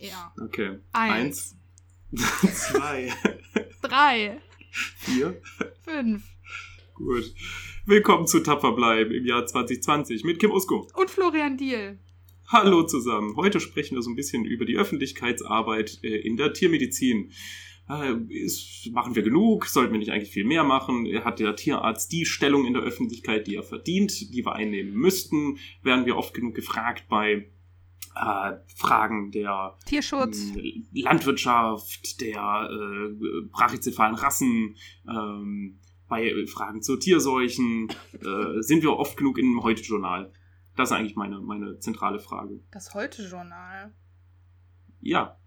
[0.00, 0.32] Ja.
[0.42, 0.78] Okay.
[0.92, 1.58] Eins.
[2.10, 2.58] Eins.
[2.72, 3.12] Zwei.
[3.82, 4.40] Drei.
[4.96, 5.42] Vier.
[5.82, 6.22] Fünf.
[6.94, 7.34] Gut.
[7.84, 10.88] Willkommen zu Tapfer bleiben im Jahr 2020 mit Kim Usko.
[10.94, 11.98] Und Florian Diel.
[12.46, 13.36] Hallo zusammen.
[13.36, 17.32] Heute sprechen wir so ein bisschen über die Öffentlichkeitsarbeit äh, in der Tiermedizin.
[17.90, 19.66] Äh, Ist, machen wir genug?
[19.66, 21.06] Sollten wir nicht eigentlich viel mehr machen?
[21.24, 25.58] Hat der Tierarzt die Stellung in der Öffentlichkeit, die er verdient, die wir einnehmen müssten?
[25.82, 27.50] Werden wir oft genug gefragt bei
[28.14, 30.52] äh, Fragen der Tierschutz.
[30.56, 34.76] ähm, Landwirtschaft, der äh, brachycephalen Rassen,
[35.08, 35.78] ähm,
[36.08, 40.32] bei Fragen zu Tierseuchen, äh, sind wir oft genug im Heute-Journal?
[40.76, 42.60] Das ist eigentlich meine, meine zentrale Frage.
[42.72, 43.94] Das Heute-Journal.
[45.00, 45.38] Ja.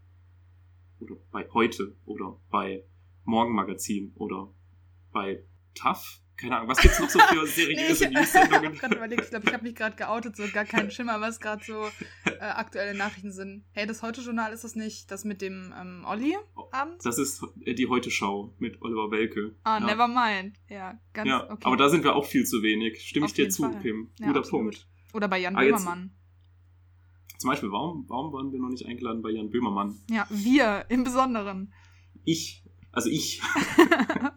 [0.99, 2.85] Oder bei Heute oder bei
[3.25, 4.53] Morgenmagazin oder
[5.11, 5.43] bei
[5.75, 6.22] TAF.
[6.35, 8.65] Keine Ahnung, was gibt's noch so für seriöse ich News-Sendungen?
[8.65, 11.39] habe gerade überlegt, ich glaube, ich habe mich gerade geoutet, so gar keinen Schimmer, was
[11.39, 11.85] gerade so
[12.25, 13.63] äh, aktuelle Nachrichten sind.
[13.71, 16.35] Hey, das Heute-Journal ist das nicht das mit dem ähm, Olli
[16.71, 17.03] abends?
[17.03, 19.55] Das ist die Heute-Schau mit Oliver Welke.
[19.63, 19.85] Ah, ja.
[19.85, 20.57] never mind.
[20.69, 21.61] Ja, ganz Ja, okay.
[21.65, 23.01] aber da sind wir auch viel zu wenig.
[23.07, 23.79] Stimme Auf ich dir zu, Fall.
[23.81, 24.09] Kim.
[24.19, 24.61] Ja, Guter absolut.
[24.73, 24.87] Punkt.
[25.13, 26.15] Oder bei Jan Ah, jetzt- Böhmermann.
[27.37, 29.99] Zum Beispiel, warum, warum waren wir noch nicht eingeladen bei Jan Böhmermann?
[30.09, 31.73] Ja, wir im Besonderen.
[32.23, 32.62] Ich,
[32.93, 33.41] also ich.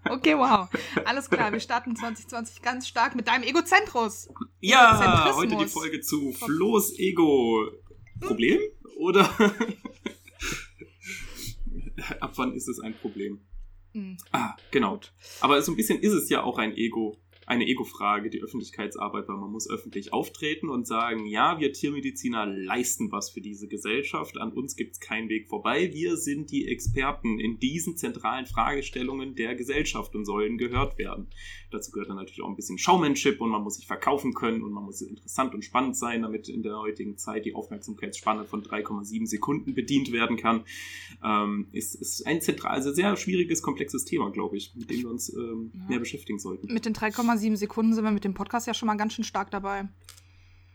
[0.08, 0.68] Okay, wow.
[1.04, 4.28] Alles klar, wir starten 2020 ganz stark mit deinem Egozentrus.
[4.60, 7.68] Ja, heute die Folge zu Flo's Ego.
[8.20, 8.60] Problem?
[8.98, 9.24] Oder?
[12.20, 13.40] Ab wann ist es ein Problem?
[13.92, 14.16] Hm.
[14.32, 15.00] Ah, genau.
[15.40, 19.36] Aber so ein bisschen ist es ja auch ein Ego, eine Ego-Frage, die Öffentlichkeitsarbeit, weil
[19.36, 24.52] man muss öffentlich auftreten und sagen, ja, wir Tiermediziner leisten was für diese Gesellschaft, an
[24.52, 29.54] uns gibt es keinen Weg vorbei, wir sind die Experten in diesen zentralen Fragestellungen der
[29.54, 31.28] Gesellschaft und sollen gehört werden.
[31.70, 34.72] Dazu gehört dann natürlich auch ein bisschen Showmanship und man muss sich verkaufen können und
[34.72, 39.26] man muss interessant und spannend sein, damit in der heutigen Zeit die Aufmerksamkeitsspanne von 3,7
[39.26, 40.64] Sekunden bedient werden kann.
[41.24, 45.10] Ähm, ist, ist ein zentral, also sehr schwieriges, komplexes Thema, glaube ich, mit dem wir
[45.10, 45.88] uns ähm, Ja.
[45.88, 46.72] mehr beschäftigen sollten.
[46.72, 49.50] Mit den 3,7 Sekunden sind wir mit dem Podcast ja schon mal ganz schön stark
[49.50, 49.88] dabei.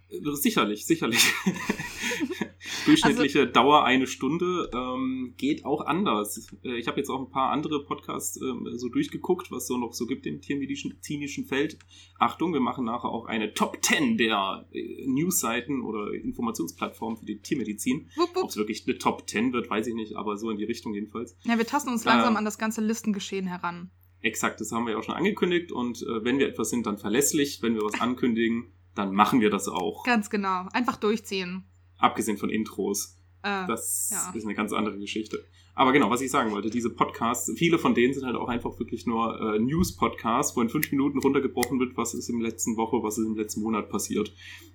[0.09, 1.23] Äh, Sicherlich, sicherlich.
[2.85, 6.47] Durchschnittliche Dauer eine Stunde ähm, geht auch anders.
[6.63, 9.93] Äh, Ich habe jetzt auch ein paar andere Podcasts ähm, so durchgeguckt, was so noch
[9.93, 11.77] so gibt im tiermedizinischen Feld.
[12.19, 17.39] Achtung, wir machen nachher auch eine Top 10 der äh, Newsseiten oder Informationsplattformen für die
[17.39, 18.09] Tiermedizin.
[18.35, 20.93] Ob es wirklich eine Top 10 wird, weiß ich nicht, aber so in die Richtung
[20.93, 21.35] jedenfalls.
[21.43, 23.91] Ja, wir tasten uns Äh, langsam an das ganze Listengeschehen heran.
[24.21, 26.97] Exakt, das haben wir ja auch schon angekündigt und äh, wenn wir etwas sind, dann
[26.97, 27.61] verlässlich.
[27.61, 30.03] Wenn wir was ankündigen, dann machen wir das auch.
[30.03, 30.67] Ganz genau.
[30.73, 31.63] Einfach durchziehen.
[31.97, 33.17] Abgesehen von Intros.
[33.43, 34.31] Äh, Das ja.
[34.35, 35.43] ist eine ganz andere Geschichte.
[35.73, 38.77] Aber genau, was ich sagen wollte, diese Podcasts, viele von denen sind halt auch einfach
[38.77, 43.01] wirklich nur äh, News-Podcasts, wo in fünf Minuten runtergebrochen wird, was ist im letzten Woche,
[43.01, 44.33] was ist im letzten Monat passiert.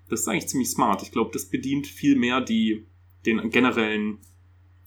[0.09, 1.03] Das ist eigentlich ziemlich smart.
[1.03, 2.87] Ich glaube, das bedient viel mehr die,
[3.27, 4.19] den generellen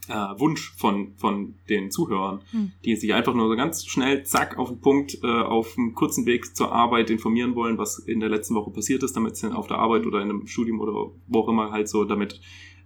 [0.08, 2.72] äh, Wunsch von, von den Zuhörern, Hm.
[2.86, 6.26] die sich einfach nur so ganz schnell, zack, auf den Punkt, äh, auf einem kurzen
[6.26, 9.68] Weg zur Arbeit informieren wollen, was in der letzten Woche passiert ist, damit sie auf
[9.68, 12.42] der Arbeit oder in einem Studium oder wo auch immer halt so damit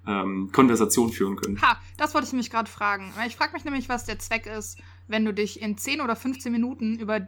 [0.06, 1.62] ähm, Konversation führen können.
[1.62, 3.14] Ha, das wollte ich mich gerade fragen.
[3.26, 6.52] Ich frage mich nämlich, was der Zweck ist, wenn du dich in 10 oder 15
[6.52, 7.26] Minuten über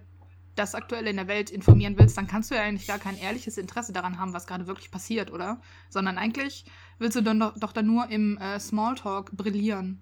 [0.55, 3.57] das Aktuelle in der Welt informieren willst, dann kannst du ja eigentlich gar kein ehrliches
[3.57, 5.59] Interesse daran haben, was gerade wirklich passiert, oder?
[5.89, 6.65] Sondern eigentlich
[6.97, 10.01] willst du dann doch, doch dann nur im äh, Smalltalk brillieren.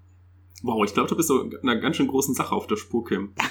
[0.62, 3.34] Wow, ich glaube, du bist so einer ganz schön großen Sache auf der Spur, Kim.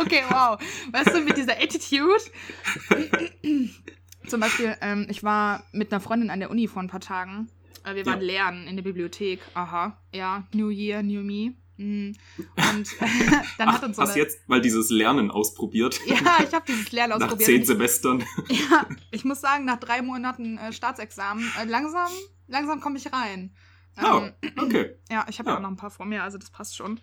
[0.00, 0.58] Okay, wow.
[0.90, 2.22] Weißt du, mit dieser Attitude.
[4.26, 7.48] Zum Beispiel, ähm, ich war mit einer Freundin an der Uni vor ein paar Tagen.
[7.84, 8.26] Äh, wir waren Ja.
[8.26, 9.40] lernen in der Bibliothek.
[9.54, 11.54] Aha, ja, New Year, New Me.
[11.76, 12.10] Mm.
[12.10, 12.16] Und
[13.58, 14.22] dann hat uns so hast eine...
[14.22, 16.00] jetzt mal dieses Lernen ausprobiert?
[16.06, 17.46] Ja, ich habe dieses Lernen Nach ausprobiert.
[17.46, 18.20] zehn Und Semestern.
[18.48, 22.10] ja, ich muss sagen, nach drei Monaten äh, Staatsexamen, äh, langsam,
[22.46, 23.54] langsam komme ich rein.
[24.02, 24.96] Oh, Ähm, okay.
[25.10, 25.54] ja, ich habe ja.
[25.54, 25.58] Ja.
[25.58, 27.00] auch noch ein paar vor mir, also das passt schon.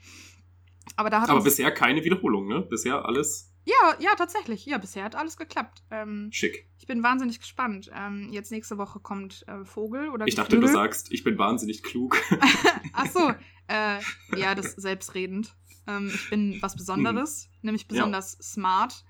[0.95, 2.61] Aber da hat Aber bisher keine Wiederholung, ne?
[2.61, 4.65] Bisher alles ja, ja, tatsächlich.
[4.65, 5.83] Ja, bisher hat alles geklappt.
[5.91, 6.67] Ähm, schick.
[6.77, 7.89] Ich bin wahnsinnig gespannt.
[7.93, 10.73] Ähm, jetzt nächste Woche kommt äh, Vogel oder Ich dachte, du Geflügel.
[10.81, 12.17] sagst, ich bin wahnsinnig klug.
[12.93, 13.29] Ach so,
[13.67, 13.99] äh,
[14.37, 15.55] ja, das ist selbstredend.
[15.87, 19.03] Ähm, ich bin was Besonderes, nämlich besonders smart.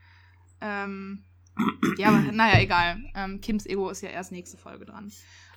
[0.62, 1.24] Ähm,
[1.98, 3.04] ja, aber naja, egal.
[3.16, 5.12] Ähm, Kims Ego ist ja erst nächste Folge dran.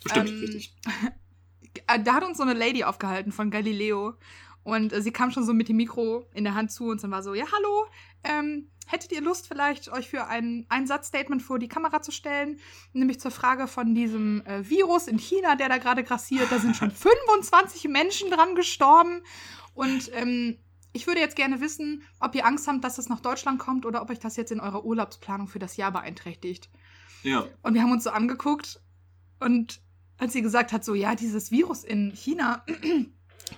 [0.06, 0.74] Stimmt, Ähm, richtig.
[1.86, 4.12] Äh, Da hat uns so eine Lady aufgehalten von Galileo.
[4.64, 7.10] Und äh, sie kam schon so mit dem Mikro in der Hand zu und dann
[7.10, 7.86] war so, ja, hallo,
[8.24, 12.58] ähm, hättet ihr Lust vielleicht euch für ein Einsatzstatement vor die Kamera zu stellen?
[12.92, 16.50] Nämlich zur Frage von diesem äh, Virus in China, der da gerade grassiert.
[16.50, 19.22] Da sind schon 25 Menschen dran gestorben.
[19.74, 20.58] Und ähm,
[20.92, 24.02] ich würde jetzt gerne wissen, ob ihr Angst habt, dass das nach Deutschland kommt oder
[24.02, 26.68] ob euch das jetzt in eurer Urlaubsplanung für das Jahr beeinträchtigt.
[27.22, 27.46] Ja.
[27.62, 28.80] Und wir haben uns so angeguckt
[29.40, 29.80] und
[30.18, 32.64] als sie gesagt hat, so, ja, dieses Virus in China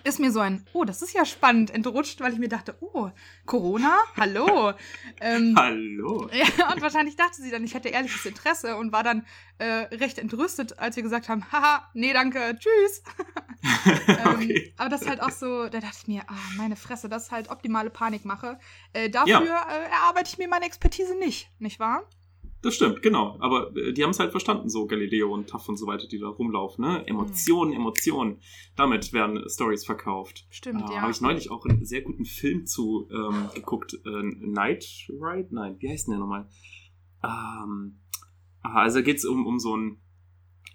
[0.02, 3.10] ist mir so ein, oh, das ist ja spannend, entrutscht, weil ich mir dachte, oh,
[3.46, 4.72] Corona, hallo.
[5.20, 6.28] ähm, hallo.
[6.32, 9.24] Ja, und wahrscheinlich dachte sie dann, ich hätte ehrliches Interesse und war dann
[9.58, 9.64] äh,
[9.94, 13.02] recht entrüstet, als wir gesagt haben, haha, nee, danke, tschüss.
[14.08, 14.74] ähm, okay.
[14.76, 17.32] Aber das ist halt auch so, da dachte ich mir, ah, meine Fresse, das ist
[17.32, 18.58] halt optimale Panikmache.
[18.92, 19.68] Äh, dafür ja.
[19.70, 22.02] äh, erarbeite ich mir meine Expertise nicht, nicht wahr?
[22.64, 23.36] Das stimmt, genau.
[23.40, 26.18] Aber äh, die haben es halt verstanden, so Galileo und Tuff und so weiter, die
[26.18, 26.82] da rumlaufen.
[26.82, 27.06] Ne?
[27.06, 27.76] Emotionen, mhm.
[27.76, 28.38] Emotionen.
[28.74, 30.46] Damit werden Stories verkauft.
[30.48, 31.02] Stimmt, äh, ja.
[31.02, 33.92] Habe ich neulich auch einen sehr guten Film zu ähm, geguckt.
[34.06, 35.48] Äh, Night Ride?
[35.50, 36.48] Nein, wie heißt denn der nochmal?
[37.22, 38.00] Ähm,
[38.62, 40.00] also geht es um, um so einen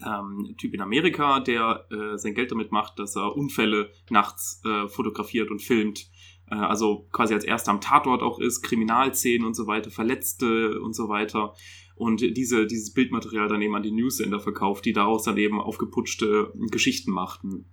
[0.06, 4.88] ähm, Typ in Amerika, der äh, sein Geld damit macht, dass er Unfälle nachts äh,
[4.88, 6.08] fotografiert und filmt
[6.56, 11.10] also quasi als erster am Tatort auch ist, Kriminalszenen und so weiter, Verletzte und so
[11.10, 11.54] weiter.
[11.96, 16.54] Und diese, dieses Bildmaterial dann eben an die Newsender verkauft, die daraus dann eben aufgeputschte
[16.72, 17.66] Geschichten machten.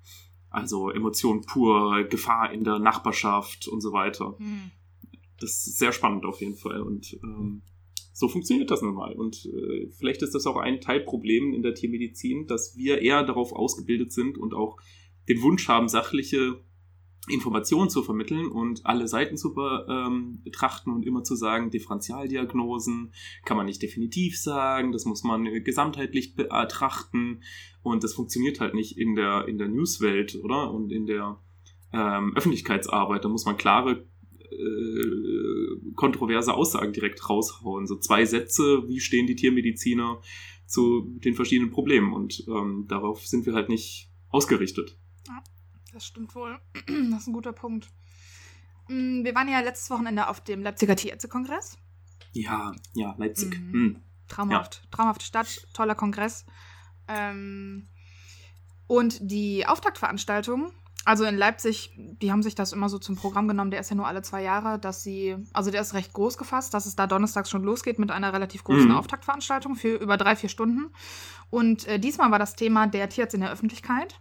[0.51, 4.35] Also Emotion pur, Gefahr in der Nachbarschaft und so weiter.
[4.39, 4.73] Mhm.
[5.39, 6.81] Das ist sehr spannend auf jeden Fall.
[6.83, 7.63] Und ähm,
[8.13, 9.15] so funktioniert das nun mal.
[9.15, 13.53] Und äh, vielleicht ist das auch ein Teilproblem in der Tiermedizin, dass wir eher darauf
[13.53, 14.79] ausgebildet sind und auch
[15.29, 16.65] den Wunsch haben, sachliche
[17.29, 19.55] Informationen zu vermitteln und alle Seiten zu
[19.89, 23.13] ähm, betrachten und immer zu sagen, Differentialdiagnosen
[23.45, 27.43] kann man nicht definitiv sagen, das muss man gesamtheitlich betrachten
[27.83, 30.73] und das funktioniert halt nicht in der, in der Newswelt, oder?
[30.73, 31.41] Und in der
[31.93, 34.07] ähm, Öffentlichkeitsarbeit, da muss man klare
[34.51, 37.87] äh, kontroverse Aussagen direkt raushauen.
[37.87, 40.21] So zwei Sätze, wie stehen die Tiermediziner
[40.67, 44.99] zu den verschiedenen Problemen und ähm, darauf sind wir halt nicht ausgerichtet.
[45.97, 46.61] Das stimmt wohl.
[47.11, 47.89] Das ist ein guter Punkt.
[48.87, 51.79] Mm, wir waren ja letztes Wochenende auf dem Leipziger Tierärztekongress.
[52.33, 53.59] Ja, ja, Leipzig.
[53.59, 53.73] Mhm.
[53.73, 54.03] Mhm.
[54.29, 54.83] Traumhaft.
[54.85, 54.91] Ja.
[54.91, 56.45] Traumhafte Stadt, toller Kongress.
[57.09, 57.89] Ähm,
[58.87, 60.71] und die Auftaktveranstaltung,
[61.07, 63.97] also in Leipzig, die haben sich das immer so zum Programm genommen, der ist ja
[63.97, 67.07] nur alle zwei Jahre, dass sie, also der ist recht groß gefasst, dass es da
[67.07, 68.97] donnerstags schon losgeht mit einer relativ großen mhm.
[68.97, 70.93] Auftaktveranstaltung für über drei, vier Stunden.
[71.49, 74.21] Und äh, diesmal war das Thema der Tierarzt in der Öffentlichkeit.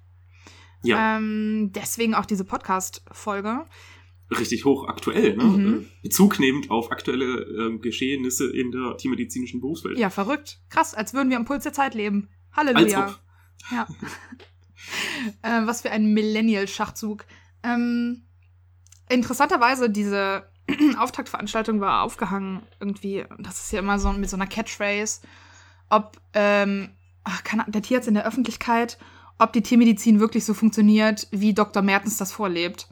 [0.83, 1.18] Ja.
[1.18, 3.66] Ähm, deswegen auch diese Podcast-Folge.
[4.31, 5.44] Richtig hochaktuell, ne?
[5.44, 5.81] Mhm.
[5.81, 10.00] Äh, Bezug nehmend auf aktuelle äh, Geschehnisse in der tiermedizinischen Berufswelt.
[10.00, 10.60] Ja, verrückt.
[10.69, 12.30] Krass, als würden wir am Puls der Zeit leben.
[12.51, 13.16] Halleluja.
[13.72, 13.88] Ja.
[15.44, 17.25] äh, was für ein Millennial-Schachzug.
[17.63, 18.24] Ähm,
[19.10, 20.50] interessanterweise, diese
[20.98, 25.22] Auftaktveranstaltung war aufgehangen irgendwie, das ist ja immer so mit so einer Catchphrase,
[25.89, 26.89] ob ähm,
[27.24, 28.98] ach, kann, der Tierarzt in der Öffentlichkeit
[29.37, 31.83] ob die Tiermedizin wirklich so funktioniert, wie Dr.
[31.83, 32.87] Mertens das vorlebt.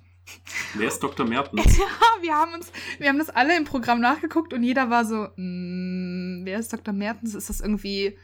[0.76, 1.26] Wer ist Dr.
[1.26, 1.78] Mertens?
[1.78, 1.86] ja,
[2.22, 6.46] wir haben uns, wir haben das alle im Programm nachgeguckt und jeder war so, mm,
[6.46, 6.94] wer ist Dr.
[6.94, 7.36] Mertens?
[7.36, 8.18] Ist das irgendwie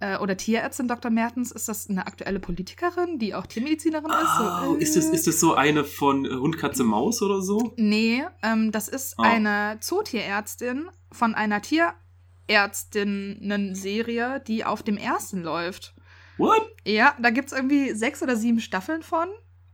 [0.00, 1.10] äh, oder Tierärztin Dr.
[1.10, 1.52] Mertens?
[1.52, 4.40] Ist das eine aktuelle Politikerin, die auch Tiermedizinerin ist?
[4.40, 7.72] Oh, so, äh, ist, das, ist das so eine von Hund, Katze, Maus oder so?
[7.76, 9.22] Nee, ähm, das ist oh.
[9.22, 15.94] eine Zootierärztin von einer Tierärztinnen-Serie, die auf dem ersten läuft.
[16.38, 16.62] What?
[16.84, 19.28] Ja, da gibt es irgendwie sechs oder sieben Staffeln von.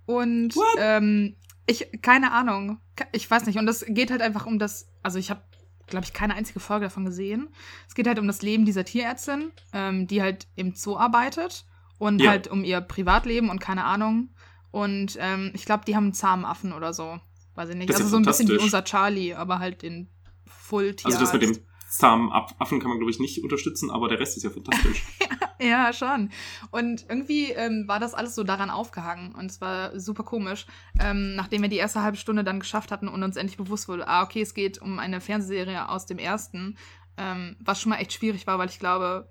[0.06, 2.80] Und ähm, ich, keine Ahnung.
[3.12, 3.58] Ich weiß nicht.
[3.58, 4.88] Und das geht halt einfach um das.
[5.02, 5.42] Also ich habe,
[5.86, 7.48] glaube ich, keine einzige Folge davon gesehen.
[7.88, 11.64] Es geht halt um das Leben dieser Tierärztin, ähm, die halt im Zoo arbeitet.
[11.98, 12.30] Und ja.
[12.30, 14.30] halt um ihr Privatleben und keine Ahnung.
[14.70, 17.20] Und ähm, ich glaube, die haben einen zahmen Affen oder so.
[17.54, 17.88] Weiß ich nicht.
[17.88, 20.08] Das also so ein bisschen wie unser Charlie, aber halt in
[20.46, 21.20] Full Tierarzt.
[21.20, 21.64] Also das mit dem
[21.96, 25.04] zahmen Affen kann man, glaube ich, nicht unterstützen, aber der Rest ist ja fantastisch.
[25.60, 26.30] ja, schon.
[26.70, 30.66] Und irgendwie ähm, war das alles so daran aufgehangen und es war super komisch.
[31.00, 34.08] Ähm, nachdem wir die erste halbe Stunde dann geschafft hatten und uns endlich bewusst wurde,
[34.08, 36.76] ah, okay, es geht um eine Fernsehserie aus dem ersten,
[37.16, 39.28] ähm, was schon mal echt schwierig war, weil ich glaube,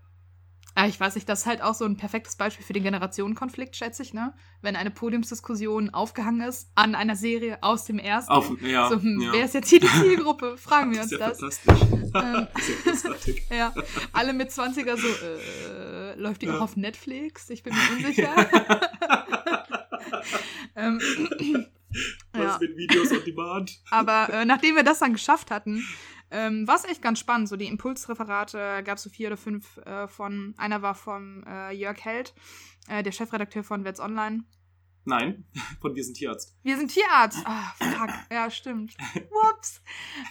[0.75, 3.75] ja, ich weiß nicht, das ist halt auch so ein perfektes Beispiel für den Generationenkonflikt,
[3.75, 4.33] schätze ich, ne?
[4.61, 8.31] Wenn eine Podiumsdiskussion aufgehangen ist an einer Serie aus dem ersten.
[8.31, 9.33] Auf, ja, so, hm, ja.
[9.33, 10.57] Wer ist jetzt hier die Zielgruppe?
[10.57, 11.37] Fragen wir uns das.
[11.37, 11.59] das.
[11.59, 12.03] Fantastisch.
[12.13, 12.47] Ähm,
[13.57, 13.73] ja,
[14.13, 16.57] alle mit 20er so, äh, läuft die ja.
[16.57, 17.49] auch auf Netflix?
[17.51, 18.33] Ich bin mir unsicher.
[20.75, 20.99] ähm,
[22.31, 22.57] Was ja.
[22.59, 23.79] mit Videos on Demand?
[23.91, 25.83] Aber äh, nachdem wir das dann geschafft hatten,
[26.33, 27.47] ähm, war es echt ganz spannend.
[27.47, 30.53] So die Impulsreferate gab es so vier oder fünf äh, von.
[30.57, 32.33] Einer war von äh, Jörg Held,
[32.89, 34.43] äh, der Chefredakteur von Wets Online.
[35.05, 35.45] Nein,
[35.81, 36.57] von Wir sind Tierarzt.
[36.63, 37.39] Wir sind Tierarzt.
[37.45, 38.09] Ah, fuck.
[38.31, 38.95] Ja, stimmt.
[39.29, 39.81] Whoops.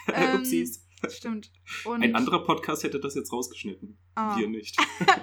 [0.13, 0.87] Ähm, Upsies.
[1.09, 1.51] Stimmt.
[1.85, 3.99] Und Ein anderer Podcast hätte das jetzt rausgeschnitten.
[4.15, 4.37] Ah.
[4.37, 4.77] Wir nicht.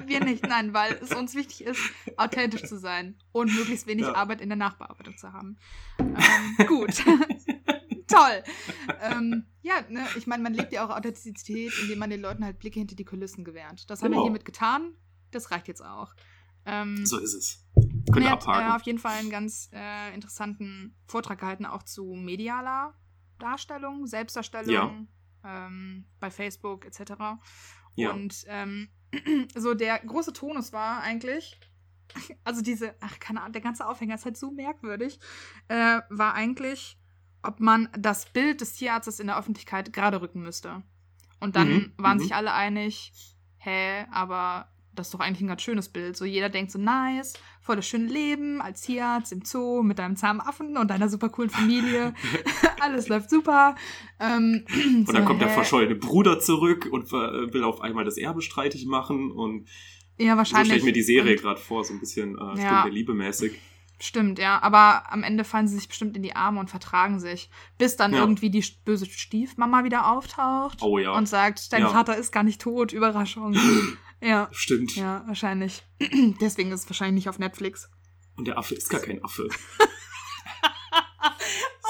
[0.05, 1.79] Wir nicht, nein, weil es uns wichtig ist,
[2.17, 4.13] authentisch zu sein und möglichst wenig ja.
[4.13, 5.57] Arbeit in der Nachbearbeitung zu haben.
[5.99, 7.01] Ähm, gut.
[8.09, 8.43] Toll.
[9.01, 12.59] ähm, ja, ne, ich meine, man lebt ja auch Authentizität, indem man den Leuten halt
[12.59, 13.89] Blicke hinter die Kulissen gewährt.
[13.89, 14.21] Das haben genau.
[14.21, 14.93] wir hiermit getan.
[15.31, 16.13] Das reicht jetzt auch.
[16.65, 17.65] Ähm, So ist es.
[17.75, 18.71] und Könnt ihr er hat äh, abhaken.
[18.71, 22.95] auf jeden Fall einen ganz äh, interessanten Vortrag gehalten, auch zu medialer
[23.37, 25.07] Darstellung, Selbstdarstellung
[25.43, 27.13] ähm, bei Facebook etc.
[27.95, 28.11] Ja.
[28.11, 28.89] Und ähm,
[29.55, 31.59] so der große Tonus war eigentlich,
[32.43, 35.19] also diese, ach keine Ahnung, der ganze Aufhänger ist halt so merkwürdig,
[35.67, 36.98] äh, war eigentlich,
[37.43, 40.83] ob man das Bild des Tierarztes in der Öffentlichkeit gerade rücken müsste.
[41.39, 42.21] Und dann Mhm, waren mhm.
[42.21, 43.13] sich alle einig,
[43.57, 46.17] hä, aber das ist doch eigentlich ein ganz schönes Bild.
[46.17, 50.17] So jeder denkt so, nice, voll das schöne Leben als Tierarzt im Zoo mit deinem
[50.17, 52.13] zahmen Affen und deiner super coolen Familie.
[52.81, 53.75] Alles läuft super.
[54.19, 54.65] Ähm,
[55.07, 55.53] Und dann kommt der hä?
[55.53, 59.31] verschollene Bruder zurück und äh, will auf einmal das Erbe streitig machen.
[59.31, 59.67] Und
[60.17, 60.65] Ja, so wahrscheinlich.
[60.67, 62.81] stelle ich mir die Serie gerade vor, so ein bisschen äh, Stunde Ja.
[62.83, 63.53] der Liebe mäßig.
[64.01, 64.61] Stimmt, ja.
[64.61, 67.49] Aber am Ende fallen sie sich bestimmt in die Arme und vertragen sich.
[67.77, 68.19] Bis dann Ja.
[68.19, 71.89] irgendwie die böse Stiefmama wieder auftaucht Oh ja, und sagt, dein Ja.
[71.89, 72.93] Vater ist gar nicht tot.
[72.93, 73.55] Überraschung.
[74.21, 74.47] ja.
[74.51, 74.95] stimmt.
[74.95, 75.83] Ja, wahrscheinlich.
[76.41, 77.89] Deswegen ist es wahrscheinlich nicht auf Netflix.
[78.37, 79.49] Und der Affe ist gar kein Affe.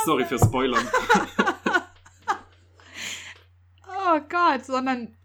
[0.06, 0.88] Sorry für Spoilern.
[4.12, 5.16] Oh Gott, sondern.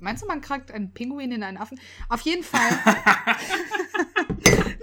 [0.00, 1.80] Meinst du, man kriegt einen Pinguin in einen Affen?
[2.08, 2.60] Auf jeden Fall.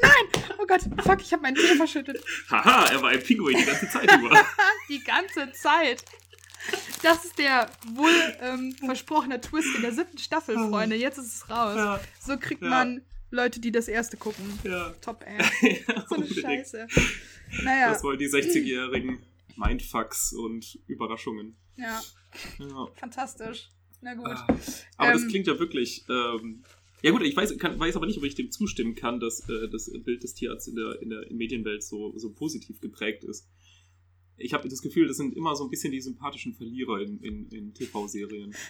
[0.02, 0.39] Nein!
[0.70, 2.24] Oh Gott, fuck, ich habe meinen Tee verschüttet.
[2.50, 4.30] Haha, er war ein Pinguin die ganze Zeit über.
[4.90, 6.04] Die ganze Zeit.
[7.04, 8.12] Das ist der wohl
[8.42, 10.96] ähm, versprochene Twist in der siebten Staffel, Freunde.
[10.96, 11.76] Jetzt ist es raus.
[11.76, 12.70] ja, So kriegt Ja.
[12.70, 14.60] man Leute, die das erste gucken.
[14.64, 14.90] ja.
[15.02, 15.24] Top,
[15.62, 15.84] ey.
[16.10, 16.28] So eine.
[16.28, 16.88] Scheiße.
[17.64, 19.20] Naja, Das wollen die 60-jährigen
[19.56, 21.56] Mindfucks und Überraschungen.
[21.78, 22.02] ja,
[22.58, 22.88] Ja.
[22.96, 23.70] fantastisch.
[24.02, 24.28] Na gut.
[24.28, 24.48] Ah.
[24.98, 26.04] Aber das Ähm, klingt ja wirklich.
[26.10, 26.64] Ähm,
[27.02, 29.70] ja gut, ich weiß, kann, weiß aber nicht, ob ich dem zustimmen kann, dass äh,
[29.70, 33.48] das Bild des Tierarztes in der, in der Medienwelt so, so positiv geprägt ist.
[34.38, 37.50] Ich habe das Gefühl, das sind immer so ein bisschen die sympathischen Verlierer in, in,
[37.50, 38.56] in TV-Serien.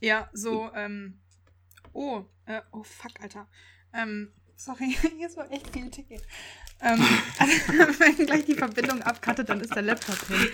[0.00, 1.20] Ja, so, ähm.
[1.92, 3.48] Oh, äh, oh fuck, Alter.
[3.94, 6.22] Ähm, sorry, hier ist wohl echt viel Ticket.
[6.82, 7.00] Ähm,
[7.38, 7.52] also,
[8.00, 10.48] wenn gleich die Verbindung abkattet, dann ist der Laptop hin.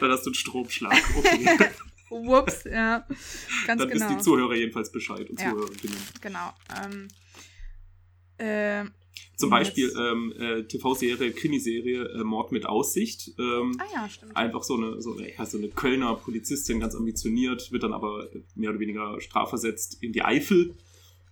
[0.00, 0.96] Dann hast du einen Stromschlag.
[1.16, 1.70] Okay.
[2.10, 3.06] Whoops, ja.
[3.66, 3.94] Ganz Dann genau.
[3.94, 5.50] wissen die Zuhörer jedenfalls Bescheid und Ja.
[5.50, 5.98] Zuhörerinnen.
[6.20, 6.52] Genau.
[6.84, 7.08] Ähm,
[8.38, 8.90] ähm,
[9.36, 13.32] Zum Beispiel ähm, äh, TV-Serie, Krimiserie äh, Mord mit Aussicht.
[13.38, 14.36] Ähm, ah ja, stimmt.
[14.36, 18.28] einfach so eine, so, eine, ja, so eine Kölner Polizistin, ganz ambitioniert, wird dann aber
[18.54, 20.74] mehr oder weniger strafversetzt in die Eifel,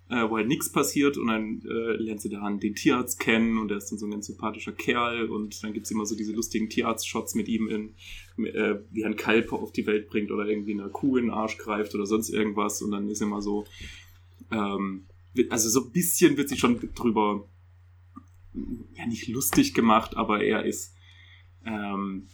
[0.08, 3.68] äh, wo halt nichts passiert und dann äh, lernt sie dann den Tierarzt kennen und
[3.68, 6.68] der ist dann so ein ganz sympathischer Kerl und dann gibt's immer so diese lustigen
[6.68, 10.72] Tierarzt-Shots mit ihm, in, äh, wie er einen Kalb auf die Welt bringt oder irgendwie
[10.72, 13.64] eine Kuh in den Arsch greift oder sonst irgendwas und dann ist immer so,
[14.52, 15.06] ähm,
[15.50, 17.48] also so ein bisschen wird sie schon drüber,
[18.94, 20.94] ja nicht lustig gemacht, aber er ist,
[21.64, 22.28] ähm,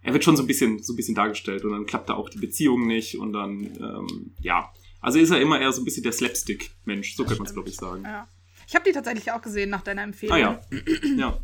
[0.00, 2.30] er wird schon so ein bisschen so ein bisschen dargestellt und dann klappt da auch
[2.30, 4.72] die Beziehung nicht und dann ähm, ja
[5.04, 7.48] also ist er immer eher so ein bisschen der Slapstick Mensch so Das könnte man
[7.48, 8.28] es glaube ich sagen Ja.
[8.66, 10.36] Ich habe die tatsächlich auch gesehen nach deiner Empfehlung.
[10.36, 10.60] ah ja
[11.16, 11.38] ja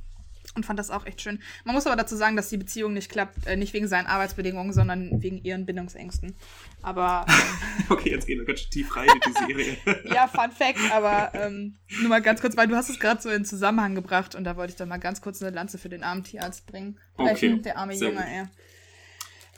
[0.56, 1.40] Und fand das auch echt schön.
[1.64, 4.72] Man muss aber dazu sagen, dass die Beziehung nicht klappt, äh, nicht wegen seinen Arbeitsbedingungen,
[4.72, 6.34] sondern wegen ihren Bindungsängsten.
[6.82, 9.76] Aber ähm, okay jetzt gehen wir ganz schön tief rein in die Serie
[10.14, 13.28] ja, Fun Fact, aber ähm, nur mal ganz kurz, weil du hast es gerade so
[13.28, 16.02] in Zusammenhang gebracht und da wollte ich dann mal ganz kurz eine Lanze für den
[16.02, 16.98] armen Tierarzt bringen.
[17.16, 18.44] Okay, Brechen, der arme Junge, ey.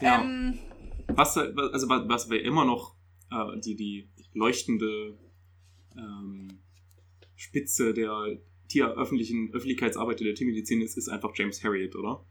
[0.00, 0.58] ja Ähm,
[1.08, 2.96] was also was wir immer noch
[3.32, 5.18] äh, die die leuchtende
[5.96, 6.48] ähm,
[7.36, 12.24] Spitze der Tier öffentlichen Öffentlichkeitsarbeit der Tiermedizin ist ist einfach James Harriet oder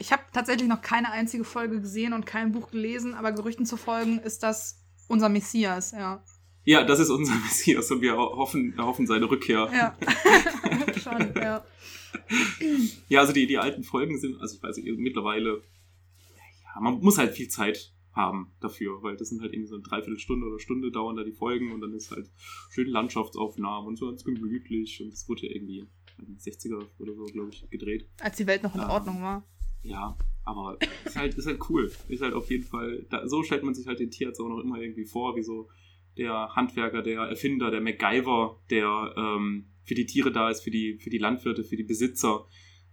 [0.00, 3.76] ich habe tatsächlich noch keine einzige Folge gesehen und kein Buch gelesen, aber Gerüchten zu
[3.76, 6.24] folgen ist das unser Messias, ja.
[6.64, 9.96] ja das ist unser Messias und wir hoffen hoffen seine Rückkehr Ja.
[11.02, 11.64] Schon, ja.
[13.08, 15.62] Ja, also die, die alten Folgen sind, also ich weiß nicht, mittlerweile,
[16.64, 19.84] ja, man muss halt viel Zeit haben dafür, weil das sind halt irgendwie so eine
[19.84, 22.30] Dreiviertelstunde oder Stunde dauern da die Folgen und dann ist halt
[22.70, 25.86] schöne Landschaftsaufnahmen und so ganz gemütlich und es wurde ja irgendwie
[26.18, 28.08] in den 60er oder so, glaube ich, gedreht.
[28.20, 29.46] Als die Welt noch in Ähm, Ordnung war.
[29.82, 31.90] Ja, aber ist halt, ist halt cool.
[32.08, 34.60] Ist halt auf jeden Fall, da, so stellt man sich halt den Tierarzt auch noch
[34.60, 35.68] immer irgendwie vor, wie so
[36.18, 40.98] der Handwerker, der Erfinder, der MacGyver, der ähm, für die Tiere da ist, für die,
[40.98, 42.46] für die Landwirte, für die Besitzer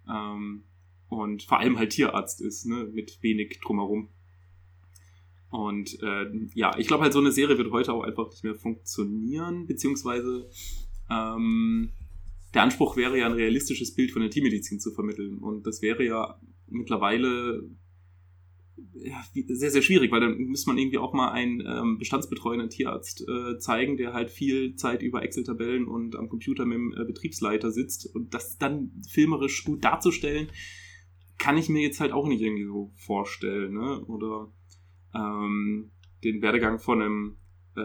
[0.09, 0.63] ähm,
[1.09, 4.09] und vor allem halt Tierarzt ist, ne, mit wenig drumherum.
[5.49, 8.55] Und äh, ja, ich glaube halt, so eine Serie wird heute auch einfach nicht mehr
[8.55, 10.49] funktionieren, beziehungsweise
[11.09, 11.91] ähm,
[12.53, 15.37] der Anspruch wäre ja, ein realistisches Bild von der Tiermedizin zu vermitteln.
[15.37, 17.63] Und das wäre ja mittlerweile
[19.47, 23.57] sehr, sehr schwierig, weil dann müsste man irgendwie auch mal einen ähm, bestandsbetreuenden Tierarzt äh,
[23.59, 28.13] zeigen, der halt viel Zeit über Excel-Tabellen und am Computer mit dem äh, Betriebsleiter sitzt.
[28.13, 30.49] Und das dann filmerisch gut darzustellen,
[31.37, 33.73] kann ich mir jetzt halt auch nicht irgendwie so vorstellen.
[33.73, 34.03] Ne?
[34.05, 34.51] Oder
[35.17, 35.91] ähm,
[36.23, 37.37] den Werdegang von einem
[37.77, 37.81] äh,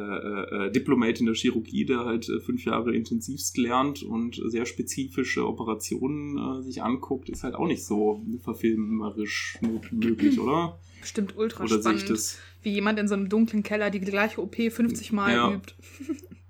[0.67, 5.47] äh, Diplomat in der Chirurgie, der halt äh, fünf Jahre intensivst lernt und sehr spezifische
[5.47, 9.59] Operationen äh, sich anguckt, ist halt auch nicht so verfilmerisch
[9.91, 10.79] möglich, oder?
[11.03, 12.39] Bestimmt ultra oder spannend, das...
[12.63, 15.53] wie jemand in so einem dunklen Keller die gleiche OP 50 Mal ja.
[15.53, 15.75] übt.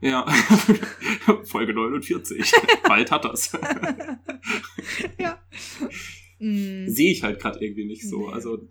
[0.04, 0.26] Ja,
[1.44, 2.52] Folge 49.
[2.88, 3.56] Bald hat das.
[5.16, 5.40] ja.
[6.40, 8.26] Sehe ich halt gerade irgendwie nicht so.
[8.26, 8.68] Also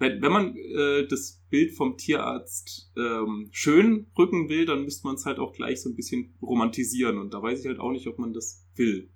[0.00, 5.14] wenn, wenn man äh, das Bild vom Tierarzt ähm, schön rücken will, dann müsste man
[5.14, 7.18] es halt auch gleich so ein bisschen romantisieren.
[7.18, 9.10] Und da weiß ich halt auch nicht, ob man das will.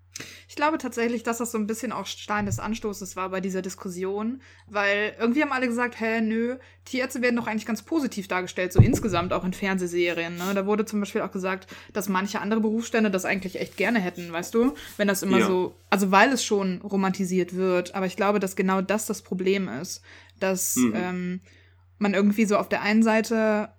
[0.49, 3.63] Ich glaube tatsächlich, dass das so ein bisschen auch Stein des Anstoßes war bei dieser
[3.63, 8.73] Diskussion, weil irgendwie haben alle gesagt, hä, nö, Tierärzte werden doch eigentlich ganz positiv dargestellt,
[8.73, 10.37] so insgesamt auch in Fernsehserien.
[10.37, 10.53] Ne?
[10.55, 14.31] Da wurde zum Beispiel auch gesagt, dass manche andere Berufsstände das eigentlich echt gerne hätten,
[14.31, 14.75] weißt du?
[14.97, 15.47] Wenn das immer ja.
[15.47, 19.69] so, also weil es schon romantisiert wird, aber ich glaube, dass genau das das Problem
[19.69, 20.03] ist,
[20.41, 20.93] dass mhm.
[20.95, 21.41] ähm,
[21.99, 23.71] man irgendwie so auf der einen Seite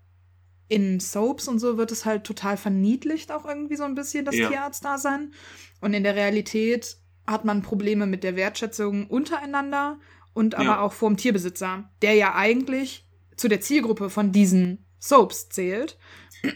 [0.68, 4.36] in Soaps und so wird es halt total verniedlicht, auch irgendwie so ein bisschen das
[4.36, 4.50] ja.
[4.50, 5.34] Tierarzt-Dasein.
[5.82, 6.98] Und in der Realität
[7.28, 10.00] hat man Probleme mit der Wertschätzung untereinander
[10.34, 10.82] und aber ja.
[10.82, 15.98] auch vor dem Tierbesitzer, der ja eigentlich zu der Zielgruppe von diesen Soaps zählt.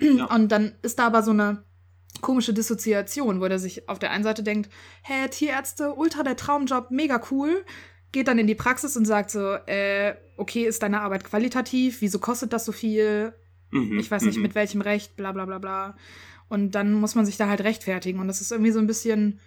[0.01, 0.25] Ja.
[0.25, 1.63] Und dann ist da aber so eine
[2.22, 4.70] komische Dissoziation, wo er sich auf der einen Seite denkt,
[5.01, 7.65] hä, Tierärzte, ultra der Traumjob, mega cool
[8.12, 12.01] geht dann in die Praxis und sagt so, äh, okay, ist deine Arbeit qualitativ?
[12.01, 13.34] Wieso kostet das so viel?
[13.72, 14.44] Mhm, ich weiß nicht, mhm.
[14.44, 15.98] mit welchem Recht, bla bla bla bla.
[16.48, 18.20] Und dann muss man sich da halt rechtfertigen.
[18.20, 19.39] Und das ist irgendwie so ein bisschen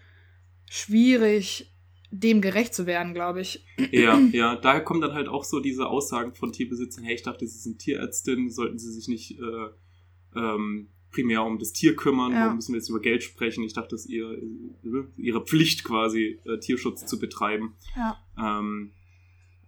[0.71, 1.73] schwierig,
[2.11, 3.66] dem gerecht zu werden, glaube ich.
[3.90, 7.47] Ja, ja, daher kommen dann halt auch so diese Aussagen von Tierbesitzern, hey, ich dachte,
[7.47, 12.40] Sie sind Tierärztin, sollten Sie sich nicht äh, ähm, primär um das Tier kümmern, ja.
[12.40, 13.62] warum müssen wir jetzt über Geld sprechen?
[13.62, 14.37] Ich dachte, das ist ihr,
[15.16, 17.75] ihre Pflicht quasi, äh, Tierschutz zu betreiben.
[17.97, 18.19] Ja.
[18.38, 18.92] Ähm,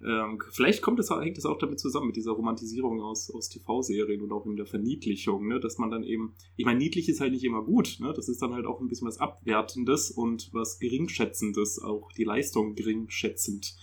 [0.05, 4.21] ähm, vielleicht kommt es, hängt es auch damit zusammen, mit dieser Romantisierung aus, aus TV-Serien
[4.21, 5.61] und auch in der Verniedlichung, ne?
[5.61, 8.13] dass man dann eben, ich meine, niedlich ist halt nicht immer gut, ne?
[8.15, 12.75] das ist dann halt auch ein bisschen was Abwertendes und was Geringschätzendes, auch die Leistung
[12.75, 13.77] geringschätzend.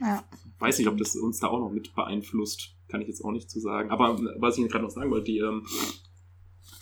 [0.00, 0.24] Ja.
[0.58, 3.50] Weiß nicht, ob das uns da auch noch mit beeinflusst, kann ich jetzt auch nicht
[3.50, 3.90] zu sagen.
[3.90, 5.66] Aber was ich gerade noch sagen wollte, die, ähm,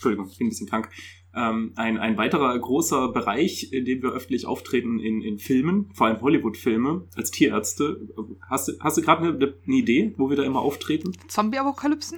[0.01, 0.89] Entschuldigung, ich bin ein bisschen krank.
[1.35, 6.07] Ähm, ein, ein weiterer großer Bereich, in dem wir öffentlich auftreten in, in Filmen, vor
[6.07, 8.09] allem Hollywood-Filme, als Tierärzte.
[8.49, 11.11] Hast du, hast du gerade eine, eine Idee, wo wir da immer auftreten?
[11.27, 12.17] Zombie-Apokalypsen?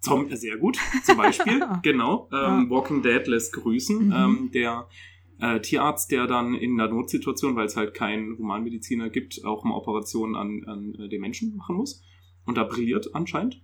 [0.00, 2.28] Zombie, sehr gut, zum Beispiel, genau.
[2.30, 2.66] Ähm, ja.
[2.68, 4.08] Walking Dead lässt grüßen.
[4.08, 4.12] Mhm.
[4.12, 4.88] Ähm, der
[5.40, 9.74] äh, Tierarzt, der dann in einer Notsituation, weil es halt keinen Humanmediziner gibt, auch eine
[9.74, 12.02] Operation an, an äh, den Menschen machen muss.
[12.44, 13.62] Und da brilliert anscheinend.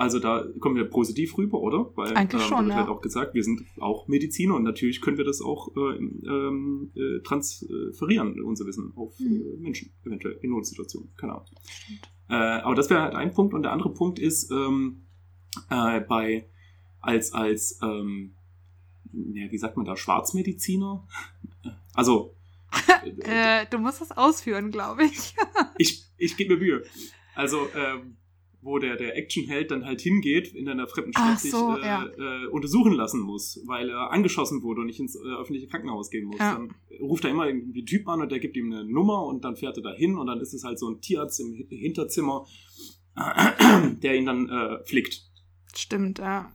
[0.00, 1.90] Also da kommen wir positiv rüber, oder?
[1.94, 2.76] Weil Eigentlich ähm, schon, ja.
[2.76, 6.90] halt auch gesagt, wir sind auch Mediziner und natürlich können wir das auch äh, ähm,
[6.96, 9.42] äh, transferieren, unser Wissen auf äh, mhm.
[9.42, 11.10] äh, Menschen, eventuell in Notsituationen.
[11.18, 11.46] Keine Ahnung.
[12.30, 13.52] Äh, aber das wäre halt ein Punkt.
[13.52, 15.02] Und der andere Punkt ist, ähm,
[15.68, 16.48] äh, bei
[17.02, 18.32] als, als ähm,
[19.12, 21.06] ja, wie sagt man da, Schwarzmediziner?
[21.92, 22.36] Also.
[23.70, 25.34] du musst das ausführen, glaube ich.
[25.76, 26.84] ich ich gebe mir Mühe.
[27.34, 28.16] Also, ähm,
[28.62, 32.06] wo der, der Actionheld dann halt hingeht, in einer fremden Stadt so, sich äh, ja.
[32.06, 36.26] äh, untersuchen lassen muss, weil er angeschossen wurde und nicht ins äh, öffentliche Krankenhaus gehen
[36.26, 36.38] muss.
[36.38, 36.54] Ja.
[36.54, 39.44] Dann ruft er immer irgendwie einen Typ an und der gibt ihm eine Nummer und
[39.44, 42.46] dann fährt er da hin und dann ist es halt so ein Tierarzt im Hinterzimmer,
[44.02, 45.22] der ihn dann äh, flickt.
[45.74, 46.52] Stimmt, ja.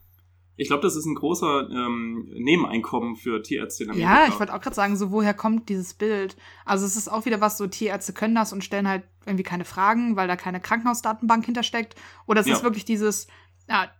[0.57, 4.09] Ich glaube, das ist ein großer ähm, Nebeneinkommen für Tierärzte in Amerika.
[4.09, 6.37] Ja, ich wollte auch gerade sagen, so woher kommt dieses Bild?
[6.63, 9.65] Also es ist auch wieder was, so Tierärzte können das und stellen halt irgendwie keine
[9.65, 11.95] Fragen, weil da keine Krankenhausdatenbank hintersteckt.
[12.25, 12.55] Oder es ja.
[12.55, 13.27] ist wirklich dieses,
[13.67, 13.91] ja,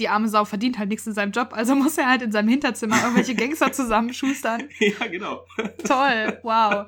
[0.00, 2.48] die arme Sau verdient halt nichts in seinem Job, also muss er halt in seinem
[2.48, 4.68] Hinterzimmer irgendwelche Gangster zusammenschustern.
[4.78, 5.44] ja, genau.
[5.86, 6.86] Toll, wow.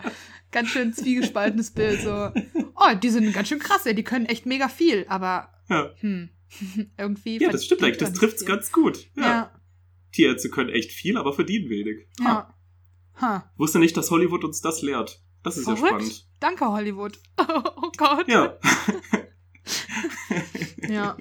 [0.51, 2.03] Ganz schön zwiegespaltenes Bild.
[2.03, 2.31] So,
[2.75, 5.91] oh, die sind ganz schön krass, ey, die können echt mega viel, aber ja.
[6.01, 6.29] hm,
[6.99, 7.41] irgendwie.
[7.41, 9.09] Ja, das stimmt eigentlich, das trifft es ganz gut.
[9.17, 9.23] Ja.
[9.23, 9.61] ja.
[10.13, 12.07] Tierärzte können echt viel, aber verdienen wenig.
[12.21, 12.55] Ja.
[13.21, 13.51] Ha.
[13.57, 15.23] Wusste nicht, dass Hollywood uns das lehrt.
[15.43, 15.83] Das ist Verrückt.
[15.83, 16.29] ja spannend.
[16.41, 17.19] Danke, Hollywood.
[17.39, 18.29] Oh Gott.
[18.29, 18.59] Ja.
[20.89, 21.17] ja.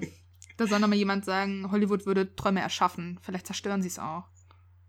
[0.56, 3.18] Da soll nochmal jemand sagen, Hollywood würde Träume erschaffen.
[3.20, 4.24] Vielleicht zerstören sie es auch.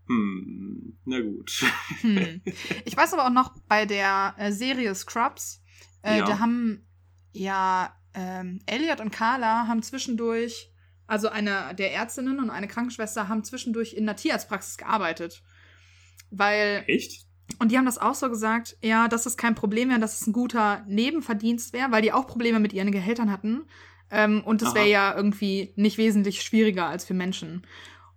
[0.06, 1.64] Hm, na gut.
[2.00, 2.42] Hm.
[2.84, 5.62] Ich weiß aber auch noch bei der äh, Serie Scrubs,
[6.02, 6.26] äh, ja.
[6.26, 6.86] da haben
[7.32, 10.70] ja ähm, Elliot und Carla haben zwischendurch,
[11.06, 15.42] also eine der Ärztinnen und eine Krankenschwester haben zwischendurch in der Tierarztpraxis gearbeitet.
[16.30, 16.84] Weil.
[16.86, 17.26] Echt?
[17.58, 20.26] Und die haben das auch so gesagt, ja, dass es kein Problem wäre, dass es
[20.26, 23.66] ein guter Nebenverdienst wäre, weil die auch Probleme mit ihren Gehältern hatten.
[24.10, 27.66] Ähm, und es wäre ja irgendwie nicht wesentlich schwieriger als für Menschen.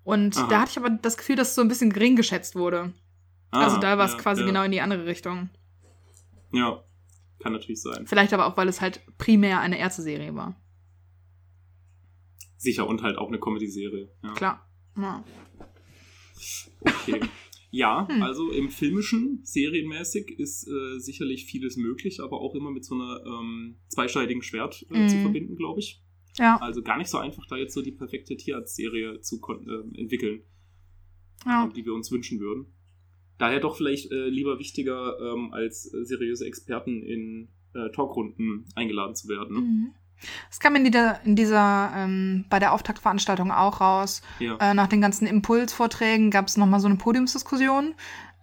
[0.04, 0.48] Und Aha.
[0.48, 2.94] da hatte ich aber das Gefühl, dass es so ein bisschen gering geschätzt wurde.
[3.52, 4.48] Ah, also da war es ja, quasi ja.
[4.48, 5.50] genau in die andere Richtung.
[6.52, 6.82] Ja.
[7.40, 8.08] Kann natürlich sein.
[8.08, 10.60] Vielleicht aber auch, weil es halt primär eine Ärzteserie war.
[12.58, 14.10] sicher und halt auch eine Comedy-Serie.
[14.24, 14.34] Ja.
[14.34, 14.70] Klar.
[14.98, 15.24] Ja.
[16.82, 17.22] Okay.
[17.70, 18.24] Ja, Hm.
[18.24, 23.22] also im filmischen, serienmäßig ist äh, sicherlich vieles möglich, aber auch immer mit so einer
[23.26, 25.22] ähm, zweischneidigen Schwert äh, zu Mhm.
[25.22, 26.02] verbinden, glaube ich.
[26.38, 26.58] Ja.
[26.58, 30.44] Also gar nicht so einfach, da jetzt so die perfekte Tierarzt-Serie zu äh, entwickeln,
[31.46, 31.68] ja.
[31.76, 32.74] die wir uns wünschen würden.
[33.38, 39.16] Daher doch vielleicht äh, lieber wichtiger, ähm, als äh, seriöse Experten in äh, Talkrunden eingeladen
[39.16, 39.56] zu werden.
[39.56, 39.62] Ne?
[39.62, 39.94] Mhm.
[40.50, 44.22] Es kam in dieser, in dieser ähm, bei der Auftaktveranstaltung auch raus.
[44.40, 44.58] Ja.
[44.58, 47.94] Äh, nach den ganzen Impulsvorträgen gab es nochmal so eine Podiumsdiskussion.